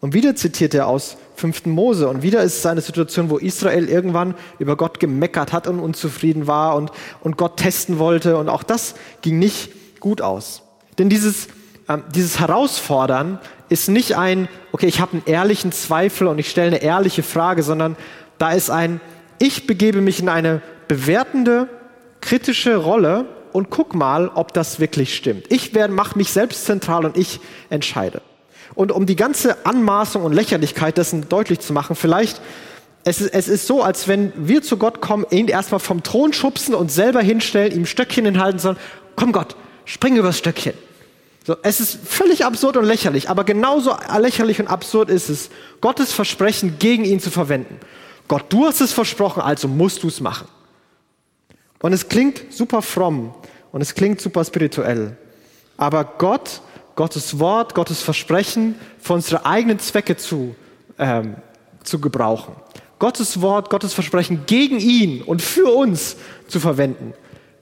Und 0.00 0.12
wieder 0.12 0.36
zitiert 0.36 0.74
er 0.74 0.86
aus 0.86 1.16
5. 1.36 1.64
Mose 1.66 2.08
und 2.08 2.22
wieder 2.22 2.42
ist 2.42 2.58
es 2.58 2.66
eine 2.66 2.82
Situation, 2.82 3.30
wo 3.30 3.38
Israel 3.38 3.88
irgendwann 3.88 4.34
über 4.58 4.76
Gott 4.76 5.00
gemeckert 5.00 5.52
hat 5.54 5.66
und 5.66 5.80
unzufrieden 5.80 6.46
war 6.46 6.76
und, 6.76 6.90
und 7.22 7.38
Gott 7.38 7.56
testen 7.56 7.98
wollte 7.98 8.36
und 8.36 8.50
auch 8.50 8.62
das 8.62 8.96
ging 9.22 9.38
nicht 9.38 10.00
gut 10.00 10.20
aus. 10.20 10.62
Denn 10.98 11.08
dieses, 11.08 11.46
äh, 11.88 11.98
dieses 12.14 12.38
Herausfordern 12.38 13.38
ist 13.70 13.88
nicht 13.88 14.16
ein, 14.16 14.48
okay, 14.72 14.86
ich 14.86 15.00
habe 15.00 15.12
einen 15.12 15.22
ehrlichen 15.24 15.72
Zweifel 15.72 16.26
und 16.26 16.38
ich 16.38 16.50
stelle 16.50 16.68
eine 16.68 16.82
ehrliche 16.82 17.22
Frage, 17.22 17.62
sondern 17.62 17.96
da 18.36 18.52
ist 18.52 18.68
ein, 18.68 19.00
ich 19.38 19.66
begebe 19.66 20.02
mich 20.02 20.20
in 20.20 20.28
eine 20.28 20.60
bewertende, 20.86 21.68
kritische 22.20 22.76
Rolle 22.76 23.24
und 23.54 23.70
guck 23.70 23.94
mal, 23.94 24.32
ob 24.34 24.52
das 24.52 24.80
wirklich 24.80 25.14
stimmt. 25.14 25.46
Ich 25.48 25.72
mache 25.72 26.18
mich 26.18 26.30
selbst 26.30 26.64
zentral 26.64 27.04
und 27.04 27.16
ich 27.16 27.38
entscheide. 27.70 28.20
Und 28.74 28.90
um 28.90 29.06
die 29.06 29.14
ganze 29.14 29.64
Anmaßung 29.64 30.24
und 30.24 30.32
Lächerlichkeit 30.32 30.98
dessen 30.98 31.28
deutlich 31.28 31.60
zu 31.60 31.72
machen, 31.72 31.94
vielleicht, 31.94 32.40
es 33.04 33.20
ist, 33.20 33.32
es 33.32 33.46
ist 33.46 33.68
so, 33.68 33.80
als 33.80 34.08
wenn 34.08 34.32
wir 34.34 34.62
zu 34.62 34.76
Gott 34.76 35.00
kommen, 35.00 35.24
ihn 35.30 35.46
erstmal 35.46 35.78
vom 35.78 36.02
Thron 36.02 36.32
schubsen 36.32 36.74
und 36.74 36.90
selber 36.90 37.20
hinstellen, 37.20 37.72
ihm 37.72 37.86
Stöckchen 37.86 38.24
hinhalten 38.24 38.58
sollen. 38.58 38.76
Komm 39.14 39.30
Gott, 39.30 39.54
spring 39.84 40.16
übers 40.16 40.36
Stöckchen. 40.36 40.74
So, 41.46 41.56
es 41.62 41.78
ist 41.78 42.00
völlig 42.04 42.44
absurd 42.44 42.76
und 42.76 42.86
lächerlich, 42.86 43.30
aber 43.30 43.44
genauso 43.44 43.94
lächerlich 44.18 44.58
und 44.58 44.66
absurd 44.66 45.10
ist 45.10 45.28
es, 45.28 45.50
Gottes 45.80 46.12
Versprechen 46.12 46.80
gegen 46.80 47.04
ihn 47.04 47.20
zu 47.20 47.30
verwenden. 47.30 47.78
Gott, 48.26 48.46
du 48.48 48.66
hast 48.66 48.80
es 48.80 48.92
versprochen, 48.92 49.42
also 49.42 49.68
musst 49.68 50.02
du 50.02 50.08
es 50.08 50.20
machen. 50.20 50.48
Und 51.84 51.92
es 51.92 52.08
klingt 52.08 52.46
super 52.48 52.80
fromm 52.80 53.34
und 53.70 53.82
es 53.82 53.94
klingt 53.94 54.18
super 54.18 54.42
spirituell. 54.42 55.18
Aber 55.76 56.02
Gott 56.16 56.62
Gottes 56.96 57.38
Wort, 57.38 57.74
Gottes 57.74 58.00
Versprechen 58.00 58.74
für 58.98 59.12
unsere 59.12 59.44
eigenen 59.44 59.78
Zwecke 59.78 60.16
zu, 60.16 60.56
ähm, 60.98 61.36
zu 61.82 62.00
gebrauchen. 62.00 62.56
Gottes 62.98 63.42
Wort, 63.42 63.68
Gottes 63.68 63.92
Versprechen 63.92 64.44
gegen 64.46 64.78
ihn 64.78 65.20
und 65.20 65.42
für 65.42 65.74
uns 65.74 66.16
zu 66.48 66.58
verwenden. 66.58 67.12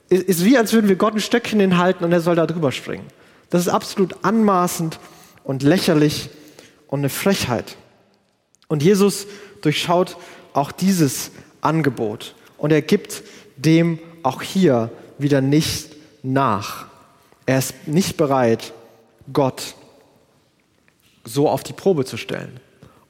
Ist, 0.07 0.23
ist 0.23 0.45
wie, 0.45 0.57
als 0.57 0.71
würden 0.71 0.87
wir 0.87 0.95
Gott 0.95 1.15
ein 1.15 1.19
Stöckchen 1.19 1.59
hinhalten 1.59 2.05
und 2.05 2.13
er 2.13 2.21
soll 2.21 2.37
da 2.37 2.45
drüber 2.45 2.71
springen. 2.71 3.07
Das 3.49 3.59
ist 3.59 3.67
absolut 3.67 4.23
anmaßend 4.23 4.99
und 5.43 5.63
lächerlich 5.63 6.29
und 6.87 6.99
eine 6.99 7.09
Frechheit. 7.09 7.75
Und 8.69 8.83
Jesus 8.83 9.27
durchschaut 9.61 10.15
auch 10.53 10.71
dieses 10.71 11.31
Angebot 11.59 12.35
und 12.57 12.71
er 12.71 12.81
gibt 12.81 13.21
dem 13.57 13.99
auch 14.23 14.41
hier 14.41 14.89
wieder 15.17 15.41
nicht 15.41 15.91
nach. 16.23 16.85
Er 17.45 17.59
ist 17.59 17.87
nicht 17.87 18.17
bereit, 18.17 18.73
Gott 19.31 19.75
so 21.25 21.49
auf 21.49 21.63
die 21.63 21.73
Probe 21.73 22.05
zu 22.05 22.17
stellen. 22.17 22.59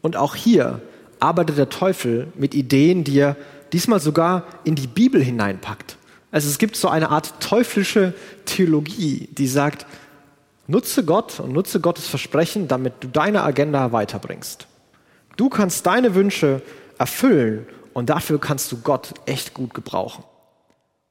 Und 0.02 0.16
auch 0.16 0.36
hier 0.36 0.82
arbeitet 1.20 1.58
der 1.58 1.70
Teufel 1.70 2.28
mit 2.36 2.54
Ideen, 2.54 3.04
die 3.04 3.20
er 3.20 3.36
diesmal 3.72 4.00
sogar 4.00 4.44
in 4.64 4.76
die 4.76 4.88
Bibel 4.88 5.24
hineinpackt. 5.24 5.98
Also 6.32 6.50
es 6.50 6.58
gibt 6.58 6.76
so 6.76 6.90
eine 6.90 7.10
Art 7.10 7.40
teuflische 7.40 8.14
Theologie, 8.46 9.30
die 9.32 9.48
sagt, 9.48 9.86
nutze 10.68 11.06
Gott 11.06 11.40
und 11.40 11.54
nutze 11.54 11.80
Gottes 11.80 12.08
Versprechen, 12.08 12.68
damit 12.68 12.96
du 13.02 13.08
deine 13.08 13.44
Agenda 13.44 13.92
weiterbringst. 13.92 14.68
Du 15.38 15.50
kannst 15.50 15.86
deine 15.86 16.16
Wünsche 16.16 16.62
erfüllen 16.98 17.66
und 17.94 18.10
dafür 18.10 18.40
kannst 18.40 18.72
du 18.72 18.78
Gott 18.78 19.14
echt 19.26 19.54
gut 19.54 19.74
gebrauchen. 19.74 20.24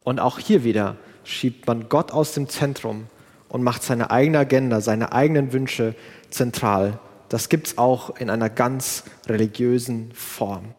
Und 0.05 0.21
auch 0.21 0.38
hier 0.38 0.65
wieder 0.65 0.97
schiebt 1.25 1.67
man 1.67 1.88
Gott 1.88 2.11
aus 2.11 2.33
dem 2.33 2.49
Zentrum 2.49 3.07
und 3.49 3.62
macht 3.62 3.83
seine 3.83 4.11
eigene 4.11 4.38
Agenda, 4.38 4.81
seine 4.81 5.12
eigenen 5.12 5.53
Wünsche 5.53 5.95
zentral. 6.31 6.99
Das 7.29 7.49
gibt 7.49 7.69
es 7.69 7.79
auch 7.79 8.17
in 8.17 8.31
einer 8.31 8.51
ganz 8.51 9.05
religiösen 9.27 10.11
Form. 10.12 10.75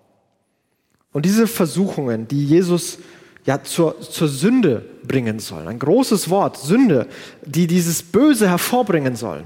Und 1.12 1.26
diese 1.26 1.48
Versuchungen, 1.48 2.28
die 2.28 2.46
Jesus 2.46 2.98
ja 3.46 3.64
zur, 3.64 4.02
zur 4.02 4.28
Sünde 4.28 4.86
bringen 5.06 5.40
sollen, 5.40 5.68
ein 5.68 5.80
großes 5.80 6.30
Wort, 6.30 6.58
Sünde, 6.58 7.08
die 7.46 7.68
dieses 7.68 8.02
Böse 8.04 8.50
hervorbringen 8.50 9.16
sollen, 9.16 9.46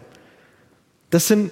das 1.10 1.28
sind 1.28 1.52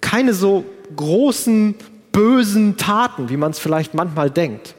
keine 0.00 0.34
so 0.34 0.64
großen, 0.94 1.74
bösen 2.12 2.76
Taten, 2.76 3.28
wie 3.28 3.36
man 3.36 3.50
es 3.50 3.58
vielleicht 3.58 3.94
manchmal 3.94 4.30
denkt. 4.30 4.74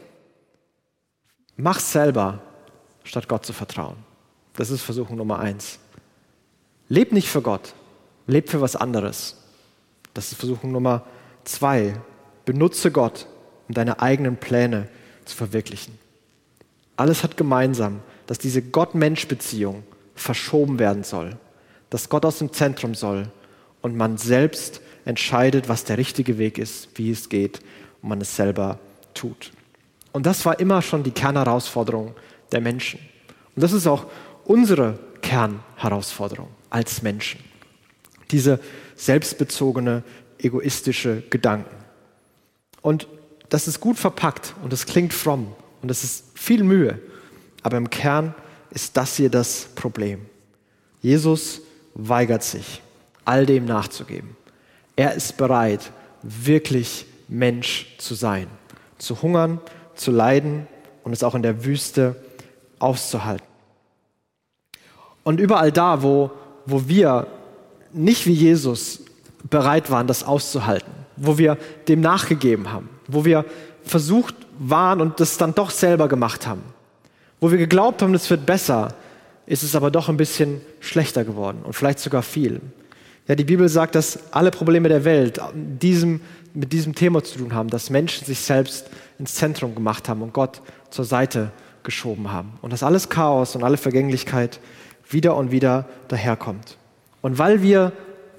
Mach 1.55 1.79
selber, 1.79 2.41
statt 3.07 3.27
Gott 3.27 3.45
zu 3.45 3.53
vertrauen. 3.53 3.95
Das 4.55 4.69
ist 4.69 4.81
Versuchung 4.81 5.17
Nummer 5.17 5.39
eins. 5.39 5.79
Leb 6.89 7.11
nicht 7.11 7.29
für 7.29 7.41
Gott, 7.41 7.73
leb 8.27 8.49
für 8.49 8.61
was 8.61 8.75
anderes. 8.75 9.37
Das 10.13 10.31
ist 10.31 10.37
Versuchung 10.37 10.71
Nummer 10.71 11.05
zwei. 11.43 11.93
Benutze 12.45 12.91
Gott, 12.91 13.27
um 13.67 13.73
deine 13.73 14.01
eigenen 14.01 14.37
Pläne 14.37 14.87
zu 15.25 15.35
verwirklichen. 15.35 15.97
Alles 16.95 17.23
hat 17.23 17.37
gemeinsam, 17.37 17.99
dass 18.25 18.39
diese 18.39 18.61
Gott-Mensch-Beziehung 18.61 19.83
verschoben 20.15 20.79
werden 20.79 21.03
soll, 21.03 21.37
dass 21.89 22.09
Gott 22.09 22.25
aus 22.25 22.39
dem 22.39 22.51
Zentrum 22.51 22.95
soll 22.95 23.29
und 23.81 23.95
man 23.95 24.17
selbst 24.17 24.81
entscheidet, 25.05 25.69
was 25.69 25.83
der 25.83 25.97
richtige 25.97 26.37
Weg 26.37 26.57
ist, 26.57 26.89
wie 26.95 27.11
es 27.11 27.29
geht 27.29 27.59
und 28.01 28.09
man 28.09 28.21
es 28.21 28.35
selber 28.35 28.79
tut. 29.13 29.51
Und 30.11 30.25
das 30.25 30.45
war 30.45 30.59
immer 30.59 30.81
schon 30.81 31.03
die 31.03 31.11
Kernherausforderung 31.11 32.15
der 32.51 32.61
Menschen. 32.61 32.99
Und 33.55 33.63
das 33.63 33.73
ist 33.73 33.87
auch 33.87 34.05
unsere 34.45 34.99
Kernherausforderung 35.21 36.49
als 36.69 37.01
Menschen. 37.01 37.39
Diese 38.31 38.59
selbstbezogene, 38.95 40.03
egoistische 40.37 41.23
Gedanken. 41.29 41.75
Und 42.81 43.07
das 43.49 43.67
ist 43.67 43.79
gut 43.79 43.97
verpackt 43.97 44.53
und 44.63 44.73
das 44.73 44.85
klingt 44.85 45.13
fromm 45.13 45.55
und 45.81 45.89
das 45.89 46.03
ist 46.03 46.25
viel 46.35 46.63
Mühe. 46.63 46.99
Aber 47.63 47.77
im 47.77 47.89
Kern 47.89 48.35
ist 48.69 48.97
das 48.97 49.15
hier 49.15 49.29
das 49.29 49.69
Problem. 49.75 50.25
Jesus 51.01 51.61
weigert 51.93 52.43
sich, 52.43 52.81
all 53.25 53.45
dem 53.45 53.65
nachzugeben. 53.65 54.35
Er 54.95 55.13
ist 55.13 55.37
bereit, 55.37 55.91
wirklich 56.21 57.05
Mensch 57.27 57.95
zu 57.97 58.15
sein, 58.15 58.47
zu 58.97 59.21
hungern, 59.21 59.59
zu 59.95 60.11
leiden 60.11 60.67
und 61.03 61.13
es 61.13 61.23
auch 61.23 61.35
in 61.35 61.43
der 61.43 61.65
Wüste 61.65 62.15
auszuhalten. 62.79 63.45
Und 65.23 65.39
überall 65.39 65.71
da, 65.71 66.03
wo 66.03 66.31
wo 66.67 66.87
wir 66.87 67.27
nicht 67.93 68.27
wie 68.27 68.33
Jesus 68.33 69.01
bereit 69.49 69.89
waren, 69.89 70.05
das 70.05 70.23
auszuhalten, 70.23 70.91
wo 71.15 71.39
wir 71.39 71.57
dem 71.87 72.01
nachgegeben 72.01 72.71
haben, 72.71 72.89
wo 73.07 73.25
wir 73.25 73.45
versucht 73.83 74.35
waren 74.59 75.01
und 75.01 75.19
das 75.19 75.37
dann 75.37 75.55
doch 75.55 75.71
selber 75.71 76.07
gemacht 76.09 76.45
haben, 76.45 76.61
wo 77.39 77.49
wir 77.49 77.57
geglaubt 77.57 78.01
haben, 78.01 78.13
es 78.13 78.29
wird 78.29 78.45
besser, 78.45 78.93
ist 79.45 79.63
es 79.63 79.75
aber 79.75 79.89
doch 79.89 80.09
ein 80.09 80.17
bisschen 80.17 80.61
schlechter 80.81 81.23
geworden 81.23 81.59
und 81.63 81.73
vielleicht 81.73 81.99
sogar 81.99 82.21
viel. 82.21 82.59
Ja, 83.27 83.35
die 83.35 83.45
Bibel 83.45 83.69
sagt, 83.69 83.95
dass 83.95 84.33
alle 84.33 84.51
Probleme 84.51 84.89
der 84.89 85.05
Welt 85.05 85.39
diesem, 85.53 86.21
mit 86.53 86.73
diesem 86.73 86.95
Thema 86.95 87.23
zu 87.23 87.39
tun 87.39 87.53
haben, 87.53 87.69
dass 87.69 87.89
Menschen 87.89 88.25
sich 88.25 88.39
selbst 88.39 88.89
ins 89.19 89.35
Zentrum 89.35 89.73
gemacht 89.73 90.09
haben 90.09 90.21
und 90.21 90.33
Gott 90.33 90.61
zur 90.89 91.05
Seite 91.05 91.51
geschoben 91.83 92.31
haben. 92.31 92.53
Und 92.61 92.73
dass 92.73 92.83
alles 92.83 93.09
Chaos 93.09 93.55
und 93.55 93.63
alle 93.63 93.77
Vergänglichkeit 93.77 94.59
wieder 95.09 95.35
und 95.35 95.51
wieder 95.51 95.85
daherkommt. 96.07 96.77
Und 97.21 97.37
weil 97.37 97.61
wir 97.61 97.91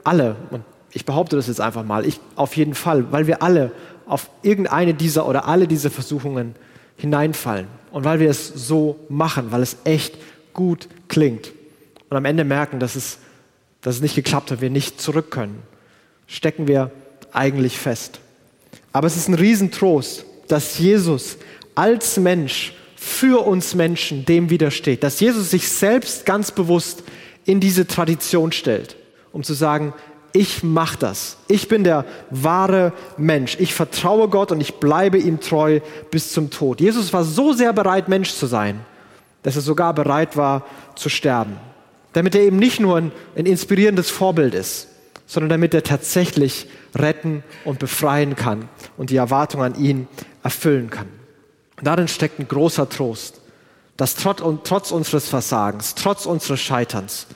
alle, 0.05 0.37
und 0.51 0.65
ich 0.93 1.05
behaupte 1.05 1.37
das 1.37 1.47
jetzt 1.47 1.61
einfach 1.61 1.85
mal, 1.85 2.07
ich 2.07 2.21
auf 2.37 2.57
jeden 2.57 2.75
Fall, 2.75 3.13
weil 3.13 3.27
wir 3.27 3.43
alle 3.43 3.73
auf 4.07 4.31
irgendeine 4.43 4.95
dieser 4.95 5.27
oder 5.27 5.47
alle 5.47 5.69
diese 5.69 5.91
Versuchungen 5.91 6.55
hineinfallen 6.97 7.67
und 7.93 8.05
weil 8.05 8.21
wir 8.21 8.31
es 8.31 8.49
so 8.49 8.99
machen, 9.09 9.53
weil 9.53 9.63
es 9.63 9.77
echt 9.85 10.17
gut 10.53 10.89
klingt 11.09 11.53
und 12.09 12.17
am 12.17 12.25
Ende 12.25 12.45
merken, 12.45 12.81
dass 12.81 12.97
es, 12.97 13.19
dass 13.83 13.97
es 13.97 14.01
nicht 14.01 14.15
geklappt 14.15 14.51
hat, 14.51 14.61
wir 14.61 14.71
nicht 14.71 15.01
zurück 15.01 15.31
können, 15.31 15.63
stecken 16.27 16.67
wir 16.67 16.91
eigentlich 17.33 17.79
fest. 17.79 18.21
Aber 18.93 19.07
es 19.07 19.17
ist 19.17 19.29
ein 19.29 19.35
Riesentrost, 19.35 20.25
dass 20.49 20.79
Jesus 20.79 21.37
als 21.75 22.17
Mensch 22.17 22.75
für 22.99 23.47
uns 23.47 23.77
Menschen 23.77 24.25
dem 24.25 24.51
widersteht. 24.51 25.05
Dass 25.05 25.21
Jesus 25.21 25.51
sich 25.51 25.69
selbst 25.69 26.27
ganz 26.27 26.51
bewusst 26.51 27.05
in 27.45 27.61
diese 27.61 27.87
Tradition 27.87 28.51
stellt, 28.51 28.97
um 29.33 29.45
zu 29.45 29.55
sagen, 29.55 29.95
ich 30.33 30.63
mache 30.63 30.99
das. 30.99 31.37
Ich 31.47 31.69
bin 31.69 31.85
der 31.85 32.05
wahre 32.31 32.93
Mensch. 33.17 33.57
Ich 33.61 33.73
vertraue 33.73 34.29
Gott 34.29 34.53
und 34.53 34.61
ich 34.61 34.75
bleibe 34.75 35.17
ihm 35.17 35.41
treu 35.41 35.81
bis 36.11 36.33
zum 36.33 36.51
Tod. 36.51 36.81
Jesus 36.81 37.13
war 37.13 37.25
so 37.25 37.53
sehr 37.53 37.73
bereit, 37.73 38.09
Mensch 38.09 38.33
zu 38.33 38.47
sein, 38.47 38.81
dass 39.43 39.57
er 39.57 39.63
sogar 39.63 39.95
bereit 39.95 40.37
war 40.37 40.67
zu 40.97 41.09
sterben. 41.09 41.57
Damit 42.13 42.35
er 42.35 42.43
eben 42.43 42.59
nicht 42.59 42.81
nur 42.81 42.97
ein, 42.97 43.13
ein 43.37 43.47
inspirierendes 43.47 44.11
Vorbild 44.11 44.55
ist, 44.55 44.89
sondern 45.27 45.51
damit 45.51 45.73
er 45.73 45.85
tatsächlich 45.85 46.67
retten 46.95 47.45
und 47.65 47.79
befreien 47.79 48.35
kann 48.35 48.69
und 48.97 49.11
die 49.11 49.17
Erwartung 49.17 49.63
an 49.63 49.77
ihn 49.77 50.09
erfüllen 50.43 50.91
kann. 50.91 51.18
Darin 51.83 52.09
steckt 52.09 52.39
ein 52.39 52.49
großer 52.49 52.89
Trost, 52.89 53.41
dass 53.97 54.15
trotz, 54.15 54.91
unseres 54.91 55.29
Versagens, 55.29 55.95
trotz 55.95 56.27
unseres 56.27 56.61
Scheiterns, 56.61 57.27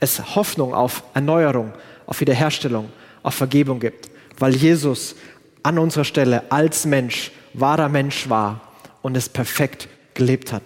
es 0.00 0.34
Hoffnung 0.34 0.74
auf 0.74 1.04
Erneuerung, 1.14 1.72
auf 2.06 2.20
Wiederherstellung, 2.20 2.90
auf 3.22 3.34
Vergebung 3.34 3.78
gibt, 3.78 4.10
weil 4.38 4.54
Jesus 4.54 5.14
an 5.62 5.78
unserer 5.78 6.04
Stelle 6.04 6.42
als 6.50 6.84
Mensch, 6.84 7.30
wahrer 7.54 7.88
Mensch 7.88 8.28
war 8.28 8.60
und 9.02 9.16
es 9.16 9.28
perfekt 9.28 9.88
gelebt 10.14 10.52
hat. 10.52 10.64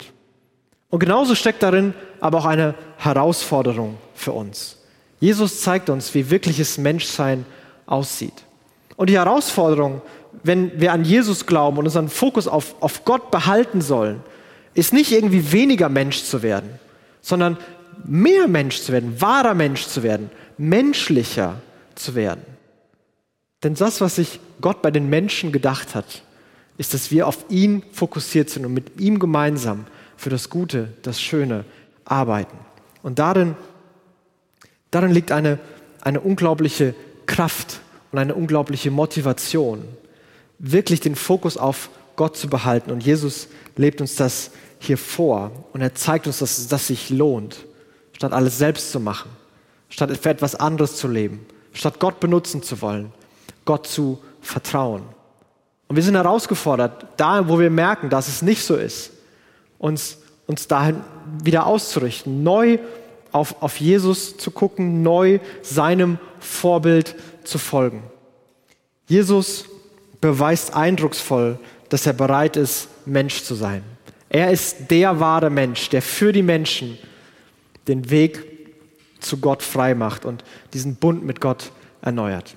Und 0.88 1.00
genauso 1.00 1.35
steckt 1.35 1.62
darin 1.62 1.94
aber 2.20 2.38
auch 2.38 2.46
eine 2.46 2.74
Herausforderung 2.96 3.98
für 4.14 4.33
uns. 4.33 4.79
Jesus 5.20 5.61
zeigt 5.61 5.90
uns, 5.90 6.14
wie 6.14 6.31
wirkliches 6.31 6.79
Menschsein 6.79 7.44
aussieht. 7.87 8.44
Und 8.96 9.11
die 9.11 9.18
Herausforderung, 9.18 10.00
wenn 10.42 10.81
wir 10.81 10.92
an 10.92 11.05
Jesus 11.05 11.46
glauben 11.46 11.79
und 11.79 11.85
unseren 11.85 12.09
Fokus 12.09 12.49
auf, 12.49 12.75
auf 12.81 13.05
Gott 13.05 13.31
behalten 13.31 13.81
sollen, 13.81 14.20
ist 14.75 14.92
nicht 14.92 15.12
irgendwie 15.12 15.53
weniger 15.53 15.88
Mensch 15.88 16.22
zu 16.22 16.42
werden, 16.42 16.70
sondern 17.22 17.57
mehr 18.05 18.46
Mensch 18.46 18.81
zu 18.81 18.92
werden, 18.92 19.20
wahrer 19.20 19.55
Mensch 19.55 19.87
zu 19.87 20.03
werden, 20.03 20.31
menschlicher 20.59 21.61
zu 21.94 22.14
werden. 22.14 22.42
Denn 23.62 23.75
das, 23.75 24.01
was 24.01 24.16
sich 24.16 24.38
Gott 24.61 24.83
bei 24.83 24.90
den 24.90 25.09
Menschen 25.09 25.51
gedacht 25.51 25.94
hat, 25.94 26.22
ist, 26.79 26.94
dass 26.94 27.11
wir 27.11 27.27
auf 27.27 27.46
ihn 27.49 27.83
fokussiert 27.92 28.51
sind 28.51 28.66
und 28.66 28.75
mit 28.75 29.01
ihm 29.01 29.18
gemeinsam 29.18 29.87
für 30.16 30.31
das 30.31 30.51
Gute, 30.51 30.92
das 31.03 31.20
Schöne 31.20 31.64
arbeiten. 32.05 32.57
Und 33.03 33.18
darin, 33.18 33.57
darin 34.90 35.11
liegt 35.11 35.33
eine, 35.33 35.59
eine 36.03 36.20
unglaubliche 36.20 36.94
Kraft 37.25 37.81
und 38.12 38.18
eine 38.18 38.35
unglaubliche 38.35 38.90
Motivation, 38.90 39.85
wirklich 40.59 41.01
den 41.01 41.16
Fokus 41.16 41.57
auf 41.57 41.90
Gott 42.16 42.37
zu 42.37 42.49
behalten. 42.49 42.90
Und 42.90 43.05
Jesus 43.05 43.49
lebt 43.77 44.01
uns 44.01 44.16
das 44.16 44.51
hier 44.79 44.99
vor 44.99 45.51
und 45.73 45.81
er 45.81 45.95
zeigt 45.95 46.27
uns, 46.27 46.38
dass 46.38 46.69
das 46.69 46.87
sich 46.87 47.11
lohnt, 47.11 47.64
statt 48.12 48.33
alles 48.33 48.59
selbst 48.59 48.92
zu 48.92 49.01
machen, 49.01 49.31
statt 49.88 50.16
für 50.16 50.31
etwas 50.31 50.55
anderes 50.55 50.97
zu 50.97 51.09
leben, 51.09 51.47
statt 51.73 51.99
Gott 51.99 52.21
benutzen 52.21 52.62
zu 52.62 52.81
wollen, 52.81 53.12
Gott 53.64 53.87
zu 53.87 54.19
vertrauen. 54.40 55.03
Und 55.88 55.97
wir 55.97 56.03
sind 56.03 56.14
herausgefordert, 56.14 57.07
da 57.16 57.49
wo 57.49 57.61
wir 57.61 57.71
merken, 57.71 58.11
dass 58.11 58.29
es 58.29 58.42
nicht 58.42 58.64
so 58.64 58.77
ist, 58.77 59.12
uns, 59.79 60.19
uns 60.47 60.66
dahin 60.66 61.03
wieder 61.42 61.66
auszurichten, 61.66 62.42
neu 62.42 62.79
auf, 63.33 63.62
auf 63.62 63.81
Jesus 63.81 64.37
zu 64.37 64.51
gucken, 64.51 65.03
neu 65.03 65.38
seinem 65.62 66.19
Vorbild 66.40 67.14
zu 67.45 67.59
folgen. 67.59 68.03
Jesus 69.07 69.66
beweist 70.27 70.75
eindrucksvoll, 70.75 71.59
dass 71.89 72.07
er 72.07 72.12
bereit 72.12 72.57
ist, 72.57 72.89
Mensch 73.05 73.43
zu 73.43 73.55
sein. 73.55 73.83
Er 74.29 74.51
ist 74.51 74.91
der 74.91 75.21
wahre 75.21 75.51
Mensch, 75.51 75.89
der 75.89 76.03
für 76.03 76.33
die 76.33 76.43
Menschen 76.43 76.99
den 77.89 78.11
Weg 78.11 78.45
zu 79.21 79.39
Gott 79.39 79.62
frei 79.62 79.95
macht 79.95 80.25
und 80.25 80.45
diesen 80.75 80.97
Bund 80.97 81.25
mit 81.25 81.41
Gott 81.41 81.71
erneuert. 82.03 82.57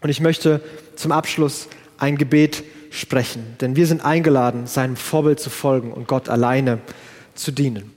Und 0.00 0.10
ich 0.10 0.20
möchte 0.20 0.60
zum 0.96 1.12
Abschluss 1.12 1.68
ein 1.98 2.16
Gebet 2.16 2.64
sprechen, 2.90 3.56
denn 3.60 3.76
wir 3.76 3.86
sind 3.86 4.04
eingeladen, 4.04 4.66
seinem 4.66 4.96
Vorbild 4.96 5.38
zu 5.38 5.50
folgen 5.50 5.92
und 5.92 6.08
Gott 6.08 6.28
alleine 6.28 6.80
zu 7.34 7.52
dienen. 7.52 7.92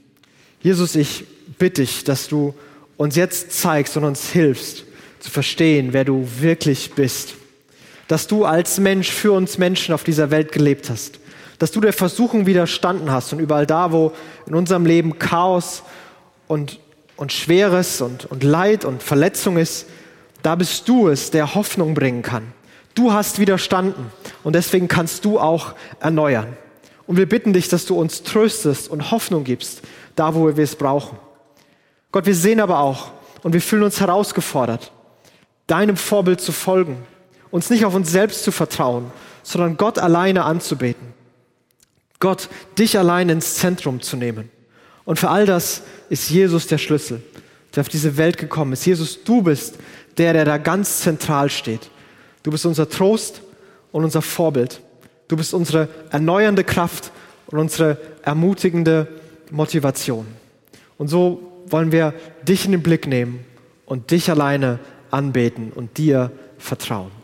Jesus, 0.60 0.94
ich 0.94 1.24
bitte 1.58 1.82
dich, 1.82 2.04
dass 2.04 2.28
du 2.28 2.54
uns 2.96 3.16
jetzt 3.16 3.52
zeigst 3.52 3.96
und 3.96 4.04
uns 4.04 4.30
hilfst 4.30 4.84
zu 5.18 5.30
verstehen, 5.30 5.92
wer 5.92 6.04
du 6.04 6.28
wirklich 6.38 6.92
bist. 6.92 7.34
Dass 8.08 8.26
du 8.26 8.44
als 8.44 8.78
Mensch 8.78 9.10
für 9.10 9.32
uns 9.32 9.58
Menschen 9.58 9.94
auf 9.94 10.04
dieser 10.04 10.30
Welt 10.30 10.52
gelebt 10.52 10.90
hast. 10.90 11.18
Dass 11.58 11.70
du 11.70 11.80
der 11.80 11.92
Versuchung 11.92 12.46
widerstanden 12.46 13.10
hast 13.10 13.32
und 13.32 13.38
überall 13.38 13.66
da, 13.66 13.92
wo 13.92 14.12
in 14.46 14.54
unserem 14.54 14.86
Leben 14.86 15.18
Chaos 15.18 15.82
und, 16.48 16.80
und 17.16 17.32
Schweres 17.32 18.00
und, 18.00 18.26
und 18.26 18.42
Leid 18.42 18.84
und 18.84 19.02
Verletzung 19.02 19.56
ist, 19.56 19.86
da 20.42 20.56
bist 20.56 20.88
du 20.88 21.08
es, 21.08 21.30
der 21.30 21.54
Hoffnung 21.54 21.94
bringen 21.94 22.22
kann. 22.22 22.52
Du 22.94 23.12
hast 23.12 23.38
widerstanden 23.38 24.06
und 24.42 24.54
deswegen 24.54 24.88
kannst 24.88 25.24
du 25.24 25.40
auch 25.40 25.74
erneuern. 26.00 26.56
Und 27.06 27.16
wir 27.16 27.28
bitten 27.28 27.52
dich, 27.52 27.68
dass 27.68 27.86
du 27.86 27.98
uns 27.98 28.22
tröstest 28.22 28.88
und 28.88 29.10
Hoffnung 29.10 29.44
gibst, 29.44 29.82
da 30.16 30.34
wo 30.34 30.56
wir 30.56 30.64
es 30.64 30.76
brauchen. 30.76 31.18
Gott, 32.12 32.26
wir 32.26 32.34
sehen 32.34 32.60
aber 32.60 32.78
auch 32.78 33.10
und 33.42 33.52
wir 33.52 33.60
fühlen 33.60 33.82
uns 33.82 34.00
herausgefordert, 34.00 34.92
deinem 35.66 35.96
Vorbild 35.96 36.40
zu 36.40 36.52
folgen, 36.52 36.98
uns 37.54 37.70
nicht 37.70 37.84
auf 37.84 37.94
uns 37.94 38.10
selbst 38.10 38.42
zu 38.42 38.50
vertrauen, 38.50 39.12
sondern 39.44 39.76
Gott 39.76 40.00
alleine 40.00 40.42
anzubeten. 40.42 41.14
Gott, 42.18 42.48
dich 42.76 42.98
allein 42.98 43.28
ins 43.28 43.54
Zentrum 43.54 44.02
zu 44.02 44.16
nehmen. 44.16 44.50
Und 45.04 45.20
für 45.20 45.30
all 45.30 45.46
das 45.46 45.82
ist 46.08 46.30
Jesus 46.30 46.66
der 46.66 46.78
Schlüssel, 46.78 47.22
der 47.72 47.82
auf 47.82 47.88
diese 47.88 48.16
Welt 48.16 48.38
gekommen 48.38 48.72
ist. 48.72 48.84
Jesus, 48.84 49.22
du 49.22 49.40
bist 49.40 49.76
der, 50.16 50.32
der 50.32 50.44
da 50.44 50.58
ganz 50.58 50.98
zentral 51.02 51.48
steht. 51.48 51.90
Du 52.42 52.50
bist 52.50 52.66
unser 52.66 52.88
Trost 52.88 53.40
und 53.92 54.02
unser 54.02 54.20
Vorbild. 54.20 54.80
Du 55.28 55.36
bist 55.36 55.54
unsere 55.54 55.88
erneuernde 56.10 56.64
Kraft 56.64 57.12
und 57.46 57.60
unsere 57.60 57.98
ermutigende 58.22 59.06
Motivation. 59.52 60.26
Und 60.98 61.06
so 61.06 61.52
wollen 61.66 61.92
wir 61.92 62.14
dich 62.42 62.64
in 62.64 62.72
den 62.72 62.82
Blick 62.82 63.06
nehmen 63.06 63.44
und 63.86 64.10
dich 64.10 64.28
alleine 64.28 64.80
anbeten 65.12 65.70
und 65.72 65.98
dir 65.98 66.32
vertrauen. 66.58 67.23